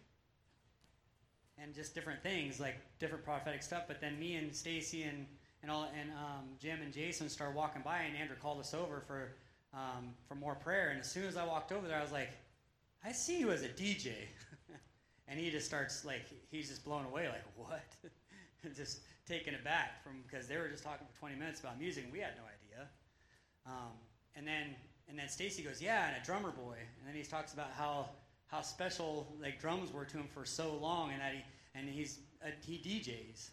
and 1.61 1.73
just 1.75 1.93
different 1.93 2.23
things, 2.23 2.59
like 2.59 2.75
different 2.99 3.23
prophetic 3.25 3.61
stuff. 3.61 3.83
But 3.87 3.99
then 3.99 4.17
me 4.17 4.35
and 4.35 4.55
Stacy 4.55 5.03
and 5.03 5.25
and 5.61 5.69
all 5.69 5.89
and 5.99 6.11
um, 6.11 6.45
Jim 6.59 6.81
and 6.81 6.93
Jason 6.93 7.29
started 7.29 7.55
walking 7.55 7.81
by, 7.83 7.99
and 7.99 8.15
Andrew 8.15 8.35
called 8.41 8.59
us 8.59 8.73
over 8.73 9.03
for 9.05 9.33
um, 9.73 10.13
for 10.27 10.35
more 10.35 10.55
prayer. 10.55 10.89
And 10.89 10.99
as 10.99 11.09
soon 11.09 11.25
as 11.25 11.37
I 11.37 11.45
walked 11.45 11.71
over 11.71 11.87
there, 11.87 11.97
I 11.97 12.01
was 12.01 12.11
like, 12.11 12.31
"I 13.03 13.11
see 13.11 13.39
you 13.39 13.51
as 13.51 13.63
a 13.63 13.69
DJ," 13.69 14.13
and 15.27 15.39
he 15.39 15.49
just 15.49 15.65
starts 15.65 16.05
like 16.05 16.25
he's 16.49 16.69
just 16.69 16.83
blown 16.83 17.05
away, 17.05 17.27
like 17.27 17.45
what? 17.55 17.83
just 18.75 19.01
taken 19.27 19.55
aback 19.55 20.03
from 20.03 20.23
because 20.27 20.47
they 20.47 20.57
were 20.57 20.67
just 20.67 20.83
talking 20.83 21.07
for 21.11 21.19
20 21.19 21.35
minutes 21.35 21.59
about 21.59 21.79
music, 21.79 22.03
and 22.03 22.13
we 22.13 22.19
had 22.19 22.33
no 22.37 22.43
idea. 22.43 22.87
Um, 23.65 23.93
and 24.35 24.47
then 24.47 24.75
and 25.07 25.17
then 25.17 25.29
Stacy 25.29 25.63
goes, 25.63 25.81
"Yeah," 25.81 26.07
and 26.07 26.21
a 26.21 26.25
drummer 26.25 26.51
boy, 26.51 26.77
and 26.99 27.07
then 27.07 27.15
he 27.15 27.23
talks 27.23 27.53
about 27.53 27.71
how 27.77 28.09
how 28.47 28.61
special 28.61 29.27
like 29.41 29.59
drums 29.59 29.93
were 29.93 30.05
to 30.05 30.17
him 30.17 30.27
for 30.33 30.45
so 30.45 30.75
long, 30.75 31.11
and 31.11 31.21
that 31.21 31.33
he 31.33 31.41
and 31.75 31.89
he's 31.89 32.19
uh, 32.43 32.49
he 32.61 32.77
DJs 32.77 33.49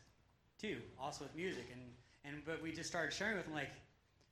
too, 0.61 0.77
also 1.01 1.25
with 1.25 1.35
music, 1.37 1.67
and 1.73 1.81
and 2.25 2.45
but 2.45 2.63
we 2.63 2.73
just 2.73 2.89
started 2.89 3.13
sharing 3.13 3.37
with 3.37 3.47
him 3.47 3.55
like, 3.55 3.71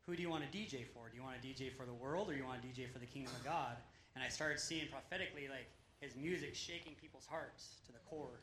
who 0.07 0.15
do 0.15 0.23
you 0.23 0.31
want 0.31 0.47
to 0.47 0.51
DJ 0.57 0.87
for? 0.95 1.11
Do 1.11 1.19
you 1.19 1.23
want 1.27 1.35
to 1.35 1.43
DJ 1.43 1.75
for 1.75 1.85
the 1.85 1.93
world, 1.93 2.31
or 2.31 2.33
do 2.33 2.39
you 2.39 2.47
want 2.47 2.63
to 2.63 2.69
DJ 2.69 2.87
for 2.87 3.01
the 3.01 3.11
kingdom 3.11 3.35
of 3.35 3.45
God? 3.45 3.75
And 4.15 4.23
I 4.23 4.29
started 4.29 4.61
seeing 4.61 4.87
prophetically 4.87 5.51
like 5.51 5.67
his 5.99 6.15
music 6.15 6.55
shaking 6.55 6.95
people's 6.95 7.27
hearts 7.27 7.83
to 7.87 7.93
the 7.93 7.99
core, 8.07 8.39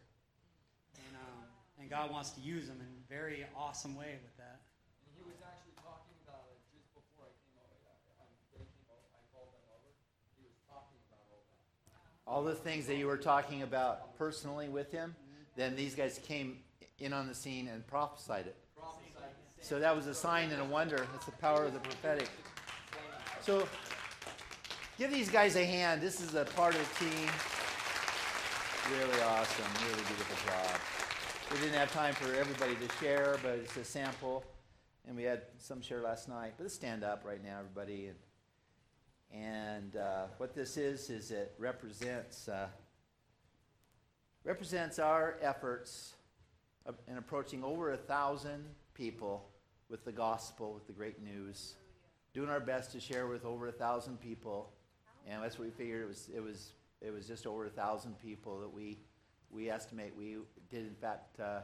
and 0.99 1.15
um, 1.15 1.47
and 1.79 1.89
God 1.89 2.11
wants 2.11 2.31
to 2.31 2.41
use 2.41 2.67
him 2.67 2.83
in 2.83 2.85
a 2.85 2.99
very 3.07 3.47
awesome 3.55 3.95
way 3.95 4.19
with 4.21 4.35
that. 4.35 4.59
And 5.07 5.15
he 5.15 5.23
was 5.23 5.39
actually 5.39 5.79
talking 5.79 6.11
about 6.27 6.51
it 6.51 6.59
just 6.75 6.91
before 6.91 7.31
I 7.31 7.33
came 7.47 7.55
over. 7.63 7.79
I, 8.19 8.27
they 8.51 8.67
came 8.67 8.83
over. 8.91 9.07
I 9.15 9.23
called 9.31 9.55
them 9.55 9.63
over. 9.71 9.87
He 10.35 10.43
was 10.43 10.59
talking 10.67 10.99
about 11.07 11.23
all 11.31 11.47
that. 11.47 12.27
All 12.27 12.43
the 12.43 12.59
things 12.59 12.91
that 12.91 12.99
you 12.99 13.07
were 13.07 13.17
talking 13.17 13.63
about 13.63 14.19
personally 14.19 14.67
with 14.67 14.91
him, 14.91 15.15
then 15.55 15.79
these 15.79 15.95
guys 15.95 16.19
came 16.27 16.59
in 16.99 17.13
on 17.13 17.31
the 17.31 17.35
scene 17.35 17.71
and 17.71 17.87
prophesied 17.87 18.51
it. 18.51 18.59
So 19.63 19.79
that 19.79 19.95
was 19.95 20.07
a 20.07 20.13
sign 20.13 20.51
and 20.51 20.61
a 20.61 20.65
wonder. 20.65 21.07
It's 21.15 21.25
the 21.25 21.31
power 21.31 21.63
of 21.63 21.73
the 21.73 21.79
prophetic. 21.79 22.27
So 23.39 23.65
give 24.97 25.09
these 25.09 25.31
guys 25.31 25.55
a 25.55 25.63
hand. 25.65 26.01
This 26.01 26.19
is 26.19 26.35
a 26.35 26.43
part 26.43 26.75
of 26.75 26.81
the 26.81 27.05
team. 27.05 27.29
Really 28.91 29.21
awesome. 29.21 29.65
Really 29.87 30.03
beautiful 30.03 30.51
job. 30.51 30.79
We 31.49 31.59
didn't 31.59 31.79
have 31.79 31.93
time 31.93 32.13
for 32.13 32.35
everybody 32.35 32.75
to 32.75 32.93
share, 32.99 33.37
but 33.41 33.53
it's 33.53 33.77
a 33.77 33.85
sample. 33.85 34.43
And 35.07 35.15
we 35.15 35.23
had 35.23 35.43
some 35.59 35.81
share 35.81 36.01
last 36.01 36.27
night. 36.27 36.55
But 36.57 36.63
let's 36.63 36.75
stand 36.75 37.05
up 37.05 37.23
right 37.25 37.41
now, 37.41 37.59
everybody. 37.59 38.11
And, 39.31 39.41
and 39.41 39.95
uh, 39.95 40.25
what 40.39 40.53
this 40.53 40.75
is, 40.75 41.09
is 41.09 41.31
it 41.31 41.55
represents, 41.57 42.49
uh, 42.49 42.67
represents 44.43 44.99
our 44.99 45.37
efforts 45.41 46.15
in 47.07 47.17
approaching 47.17 47.63
over 47.63 47.93
a 47.93 47.97
thousand 47.97 48.65
people 48.93 49.51
with 49.89 50.05
the 50.05 50.11
gospel, 50.11 50.73
with 50.73 50.87
the 50.87 50.93
great 50.93 51.21
news. 51.23 51.75
Doing 52.33 52.49
our 52.49 52.59
best 52.59 52.91
to 52.93 52.99
share 52.99 53.27
with 53.27 53.45
over 53.45 53.67
a 53.67 53.71
thousand 53.71 54.19
people. 54.19 54.71
And 55.27 55.43
that's 55.43 55.57
what 55.57 55.65
we 55.65 55.71
figured 55.71 56.03
it 56.03 56.07
was, 56.07 56.29
it 56.35 56.41
was, 56.41 56.73
it 57.01 57.11
was 57.11 57.27
just 57.27 57.45
over 57.45 57.65
a 57.65 57.69
thousand 57.69 58.19
people 58.19 58.59
that 58.59 58.73
we 58.73 58.97
we 59.53 59.69
estimate 59.69 60.13
we 60.17 60.37
did, 60.69 60.87
in 60.87 60.95
fact, 60.95 61.39
uh, 61.39 61.61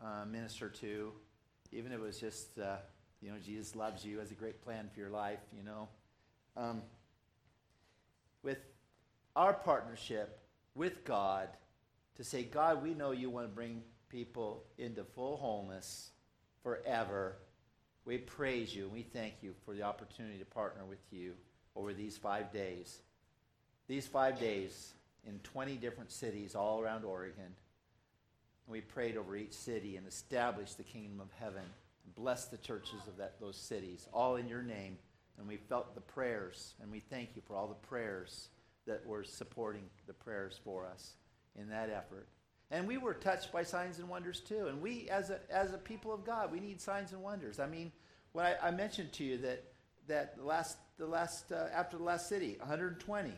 uh, 0.00 0.24
minister 0.24 0.68
to. 0.68 1.12
Even 1.72 1.92
if 1.92 1.98
it 1.98 2.02
was 2.02 2.20
just, 2.20 2.58
uh, 2.58 2.76
you 3.20 3.30
know, 3.30 3.36
Jesus 3.44 3.74
loves 3.74 4.04
you, 4.04 4.18
has 4.20 4.30
a 4.30 4.34
great 4.34 4.62
plan 4.62 4.88
for 4.92 5.00
your 5.00 5.10
life, 5.10 5.40
you 5.56 5.64
know. 5.64 5.88
Um, 6.56 6.82
with 8.42 8.58
our 9.34 9.52
partnership 9.52 10.38
with 10.74 11.04
God, 11.04 11.48
to 12.14 12.24
say, 12.24 12.44
God, 12.44 12.82
we 12.82 12.94
know 12.94 13.10
you 13.10 13.28
want 13.28 13.46
to 13.46 13.52
bring 13.52 13.82
people 14.08 14.64
into 14.78 15.04
full 15.04 15.36
wholeness 15.36 16.10
forever. 16.62 17.38
We 18.06 18.18
praise 18.18 18.74
you 18.74 18.84
and 18.84 18.92
we 18.92 19.02
thank 19.02 19.34
you 19.42 19.52
for 19.64 19.74
the 19.74 19.82
opportunity 19.82 20.38
to 20.38 20.44
partner 20.44 20.84
with 20.88 21.00
you 21.10 21.32
over 21.74 21.92
these 21.92 22.16
five 22.16 22.52
days. 22.52 23.00
These 23.88 24.06
five 24.06 24.38
days 24.38 24.92
in 25.26 25.40
20 25.40 25.74
different 25.76 26.12
cities 26.12 26.54
all 26.54 26.80
around 26.80 27.04
Oregon. 27.04 27.54
We 28.68 28.80
prayed 28.80 29.16
over 29.16 29.36
each 29.36 29.52
city 29.52 29.96
and 29.96 30.06
established 30.06 30.76
the 30.76 30.84
kingdom 30.84 31.20
of 31.20 31.28
heaven 31.38 31.64
and 32.04 32.14
blessed 32.14 32.52
the 32.52 32.58
churches 32.58 33.00
of 33.08 33.16
that, 33.16 33.40
those 33.40 33.56
cities, 33.56 34.08
all 34.12 34.36
in 34.36 34.48
your 34.48 34.62
name. 34.62 34.98
And 35.38 35.46
we 35.46 35.56
felt 35.56 35.94
the 35.94 36.00
prayers, 36.00 36.74
and 36.80 36.90
we 36.90 37.00
thank 37.00 37.30
you 37.34 37.42
for 37.46 37.54
all 37.54 37.66
the 37.66 37.86
prayers 37.86 38.48
that 38.86 39.04
were 39.04 39.24
supporting 39.24 39.82
the 40.06 40.14
prayers 40.14 40.58
for 40.64 40.86
us 40.86 41.14
in 41.56 41.68
that 41.68 41.90
effort. 41.90 42.28
And 42.70 42.86
we 42.88 42.98
were 42.98 43.14
touched 43.14 43.52
by 43.52 43.62
signs 43.62 43.98
and 43.98 44.08
wonders 44.08 44.40
too. 44.40 44.66
And 44.66 44.82
we, 44.82 45.08
as 45.08 45.30
a, 45.30 45.38
as 45.50 45.72
a 45.72 45.78
people 45.78 46.12
of 46.12 46.24
God, 46.24 46.50
we 46.50 46.60
need 46.60 46.80
signs 46.80 47.12
and 47.12 47.22
wonders. 47.22 47.60
I 47.60 47.66
mean, 47.66 47.92
when 48.32 48.44
I, 48.44 48.56
I 48.62 48.70
mentioned 48.70 49.12
to 49.14 49.24
you 49.24 49.38
that, 49.38 49.64
that 50.08 50.34
last, 50.42 50.78
the 50.98 51.06
last, 51.06 51.52
uh, 51.52 51.68
after 51.72 51.96
the 51.96 52.02
last 52.02 52.28
city, 52.28 52.56
120. 52.58 53.32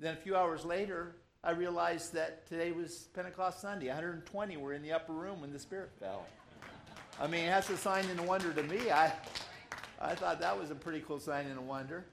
Then 0.00 0.14
a 0.14 0.16
few 0.16 0.36
hours 0.36 0.64
later, 0.64 1.16
I 1.42 1.52
realized 1.52 2.12
that 2.14 2.48
today 2.48 2.72
was 2.72 3.08
Pentecost 3.14 3.60
Sunday. 3.60 3.86
120 3.86 4.56
were 4.56 4.72
in 4.72 4.82
the 4.82 4.92
upper 4.92 5.12
room 5.12 5.40
when 5.40 5.52
the 5.52 5.58
Spirit 5.58 5.90
fell. 6.00 6.26
I 7.20 7.26
mean, 7.26 7.46
that's 7.46 7.70
a 7.70 7.76
sign 7.76 8.04
and 8.06 8.18
a 8.20 8.22
wonder 8.22 8.52
to 8.52 8.62
me. 8.64 8.90
I, 8.90 9.12
I 10.00 10.14
thought 10.14 10.40
that 10.40 10.58
was 10.58 10.70
a 10.70 10.74
pretty 10.74 11.02
cool 11.06 11.20
sign 11.20 11.46
and 11.46 11.58
a 11.58 11.62
wonder. 11.62 12.04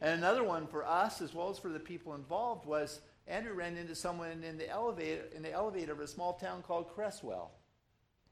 And 0.00 0.18
another 0.18 0.44
one 0.44 0.66
for 0.66 0.84
us, 0.86 1.22
as 1.22 1.34
well 1.34 1.48
as 1.50 1.58
for 1.58 1.68
the 1.68 1.80
people 1.80 2.14
involved, 2.14 2.66
was 2.66 3.00
Andrew 3.28 3.54
ran 3.54 3.76
into 3.76 3.94
someone 3.94 4.44
in 4.44 4.56
the 4.56 4.68
elevator 4.70 5.24
in 5.34 5.42
the 5.42 5.52
elevator 5.52 5.92
of 5.92 6.00
a 6.00 6.06
small 6.06 6.34
town 6.34 6.62
called 6.62 6.88
Creswell. 6.94 7.50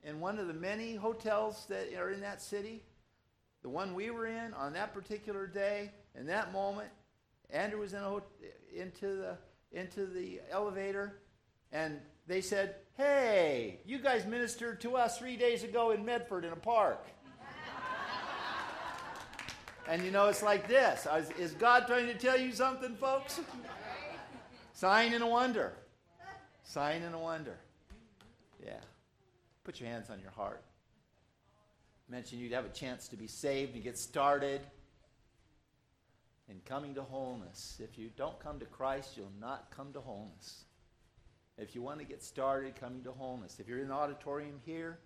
In 0.05 0.21
one 0.21 0.39
of 0.39 0.47
the 0.47 0.55
many 0.55 0.95
hotels 0.95 1.67
that 1.69 1.93
are 1.95 2.11
in 2.11 2.21
that 2.21 2.41
city, 2.41 2.83
the 3.63 3.69
one 3.69 3.95
we 3.95 4.11
were 4.11 4.27
in 4.27 4.53
on 4.55 4.75
that 4.75 4.93
particular 4.95 5.47
day, 5.47 5.91
in 6.15 6.27
that 6.27 6.53
moment, 6.53 6.91
Andrew 7.51 7.81
was 7.81 7.93
in 7.93 8.03
a, 8.03 8.21
into 8.73 9.17
the 9.17 9.37
into 9.73 10.07
the 10.07 10.41
elevator, 10.51 11.21
and 11.73 11.99
they 12.29 12.41
said, 12.41 12.77
"Hey, 12.97 13.81
you 13.85 13.99
guys 13.99 14.27
ministered 14.27 14.81
to 14.83 14.97
us 14.97 15.19
three 15.19 15.37
days 15.37 15.65
ago 15.65 15.91
in 15.91 16.05
Medford 16.05 16.45
in 16.45 16.53
a 16.53 16.57
park." 16.57 17.05
and 19.89 20.05
you 20.05 20.13
know, 20.13 20.29
it's 20.29 20.43
like 20.43 20.69
this: 20.69 21.09
Is 21.37 21.53
God 21.53 21.87
trying 21.89 22.07
to 22.07 22.15
tell 22.15 22.39
you 22.39 22.53
something, 22.53 22.95
folks? 22.95 23.41
Sign 24.75 25.15
and 25.15 25.23
a 25.23 25.27
wonder. 25.27 25.73
Sign 26.65 27.03
and 27.03 27.15
a 27.15 27.19
wonder. 27.19 27.57
Yeah. 28.63 28.81
Put 29.63 29.79
your 29.79 29.89
hands 29.89 30.11
on 30.11 30.21
your 30.21 30.33
heart. 30.33 30.65
Mention 32.09 32.41
you'd 32.41 32.53
have 32.53 32.67
a 32.67 32.71
chance 32.71 33.07
to 33.09 33.17
be 33.17 33.29
saved 33.29 33.75
and 33.75 33.85
get 33.85 33.97
started 33.97 34.61
in 36.49 36.61
coming 36.67 36.93
to 36.97 37.03
wholeness. 37.03 37.81
If 37.83 37.97
you 37.97 38.11
don't 38.17 38.39
come 38.41 38.59
to 38.59 38.67
Christ, 38.67 39.17
you'll 39.17 39.33
not 39.41 39.71
come 39.75 39.93
to 39.93 40.01
wholeness. 40.01 40.65
If 41.57 41.77
you 41.77 41.81
want 41.81 42.01
to 42.01 42.05
get 42.05 42.23
started 42.23 42.75
coming 42.75 43.05
to 43.05 43.13
wholeness, 43.13 43.61
if 43.61 43.69
you're 43.69 43.79
in 43.79 43.89
the 43.89 43.95
auditorium 43.95 44.61
here 44.67 44.99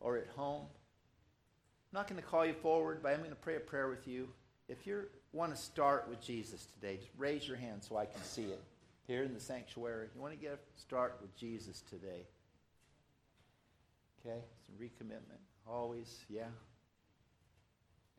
or 0.00 0.18
at 0.18 0.26
home, 0.34 0.62
I'm 0.64 2.00
not 2.00 2.08
going 2.08 2.20
to 2.20 2.26
call 2.26 2.44
you 2.44 2.54
forward, 2.54 2.98
but 3.04 3.12
I'm 3.12 3.18
going 3.18 3.30
to 3.30 3.36
pray 3.36 3.54
a 3.54 3.60
prayer 3.60 3.88
with 3.88 4.08
you. 4.08 4.28
If 4.68 4.84
you 4.84 5.04
want 5.32 5.54
to 5.54 5.60
start 5.60 6.08
with 6.08 6.20
Jesus 6.20 6.66
today, 6.74 6.96
just 6.96 7.12
raise 7.16 7.46
your 7.46 7.56
hand 7.56 7.84
so 7.84 7.96
I 7.96 8.06
can 8.06 8.22
see 8.24 8.42
it 8.42 8.60
here 9.12 9.24
in 9.24 9.34
the 9.34 9.40
sanctuary. 9.40 10.08
You 10.14 10.22
want 10.22 10.32
to 10.32 10.38
get 10.38 10.52
a 10.52 10.80
start 10.80 11.18
with 11.20 11.36
Jesus 11.36 11.82
today. 11.82 12.24
Okay? 14.24 14.38
Some 14.64 14.74
recommitment. 14.80 15.42
Always, 15.68 16.24
yeah. 16.30 16.46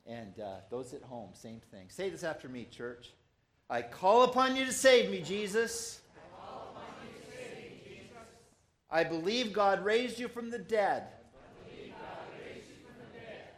And 0.06 0.40
uh, 0.40 0.58
those 0.70 0.94
at 0.94 1.02
home, 1.02 1.30
same 1.34 1.62
thing. 1.72 1.86
Say 1.88 2.12
this 2.12 2.24
after 2.24 2.48
me, 2.48 2.68
church. 2.70 3.10
I 3.72 3.82
call 3.82 4.22
upon 4.26 4.56
you 4.56 4.66
to 4.66 4.72
save 4.72 5.10
me, 5.10 5.22
Jesus. 5.22 6.00
I 8.92 9.04
believe 9.04 9.52
God 9.52 9.84
raised 9.84 10.20
you 10.20 10.28
from 10.28 10.52
the 10.52 10.60
dead. 10.60 11.08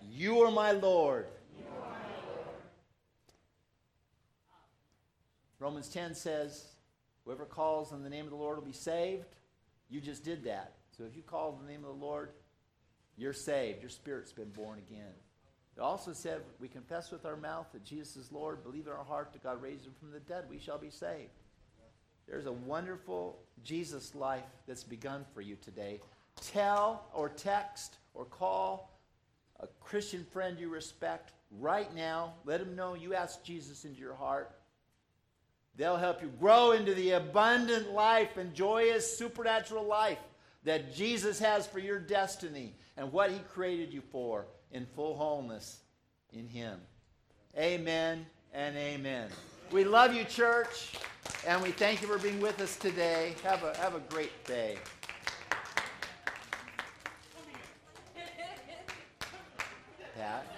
You 0.09 0.39
are 0.39 0.51
my 0.51 0.71
Lord. 0.71 1.27
Romans 5.59 5.89
10 5.89 6.15
says, 6.15 6.67
Whoever 7.25 7.45
calls 7.45 7.91
on 7.91 8.03
the 8.03 8.09
name 8.09 8.25
of 8.25 8.31
the 8.31 8.37
Lord 8.37 8.57
will 8.57 8.65
be 8.65 8.71
saved. 8.71 9.25
You 9.89 9.99
just 9.99 10.23
did 10.23 10.43
that. 10.45 10.73
So 10.95 11.03
if 11.03 11.15
you 11.15 11.23
call 11.23 11.59
the 11.61 11.71
name 11.71 11.83
of 11.83 11.97
the 11.97 12.05
Lord, 12.05 12.29
you're 13.17 13.33
saved. 13.33 13.81
Your 13.81 13.89
spirit's 13.89 14.31
been 14.31 14.49
born 14.49 14.79
again. 14.79 15.13
It 15.75 15.81
also 15.81 16.13
said, 16.13 16.41
we 16.59 16.67
confess 16.67 17.11
with 17.11 17.25
our 17.25 17.35
mouth 17.35 17.67
that 17.73 17.83
Jesus 17.83 18.15
is 18.15 18.31
Lord, 18.31 18.63
believe 18.63 18.87
in 18.87 18.93
our 18.93 19.03
heart 19.03 19.33
that 19.33 19.43
God 19.43 19.61
raised 19.61 19.85
him 19.85 19.93
from 19.99 20.11
the 20.11 20.21
dead, 20.21 20.45
we 20.49 20.59
shall 20.59 20.77
be 20.77 20.89
saved. 20.89 21.31
There's 22.27 22.45
a 22.45 22.51
wonderful 22.51 23.39
Jesus 23.63 24.15
life 24.15 24.45
that's 24.67 24.83
begun 24.83 25.25
for 25.33 25.41
you 25.41 25.57
today. 25.61 25.99
Tell 26.41 27.05
or 27.13 27.29
text 27.29 27.97
or 28.13 28.25
call 28.25 28.97
a 29.59 29.67
Christian 29.81 30.25
friend 30.31 30.59
you 30.59 30.69
respect 30.69 31.33
right 31.59 31.93
now. 31.93 32.33
Let 32.45 32.61
him 32.61 32.75
know 32.75 32.93
you 32.93 33.13
asked 33.13 33.43
Jesus 33.43 33.85
into 33.85 33.99
your 33.99 34.15
heart. 34.15 34.51
They'll 35.77 35.97
help 35.97 36.21
you 36.21 36.29
grow 36.39 36.71
into 36.71 36.93
the 36.93 37.11
abundant 37.11 37.91
life 37.91 38.37
and 38.37 38.53
joyous 38.53 39.17
supernatural 39.17 39.85
life 39.85 40.19
that 40.63 40.95
Jesus 40.95 41.37
has 41.39 41.67
for 41.67 41.79
your 41.79 41.99
destiny 41.99 42.73
and 42.97 43.11
what 43.11 43.29
he 43.31 43.39
created 43.53 43.93
you 43.93 44.01
for 44.11 44.45
in 44.71 44.85
full 44.95 45.15
wholeness 45.15 45.79
in 46.31 46.47
him. 46.47 46.79
Amen 47.57 48.25
and 48.53 48.75
amen. 48.77 49.29
We 49.71 49.83
love 49.83 50.13
you, 50.13 50.23
church, 50.23 50.93
and 51.45 51.61
we 51.61 51.71
thank 51.71 52.01
you 52.01 52.07
for 52.07 52.19
being 52.19 52.39
with 52.39 52.59
us 52.61 52.77
today. 52.77 53.33
Have 53.43 53.63
a, 53.63 53.75
have 53.77 53.95
a 53.95 53.99
great 53.99 54.45
day. 54.45 54.77
Pat? 60.15 60.54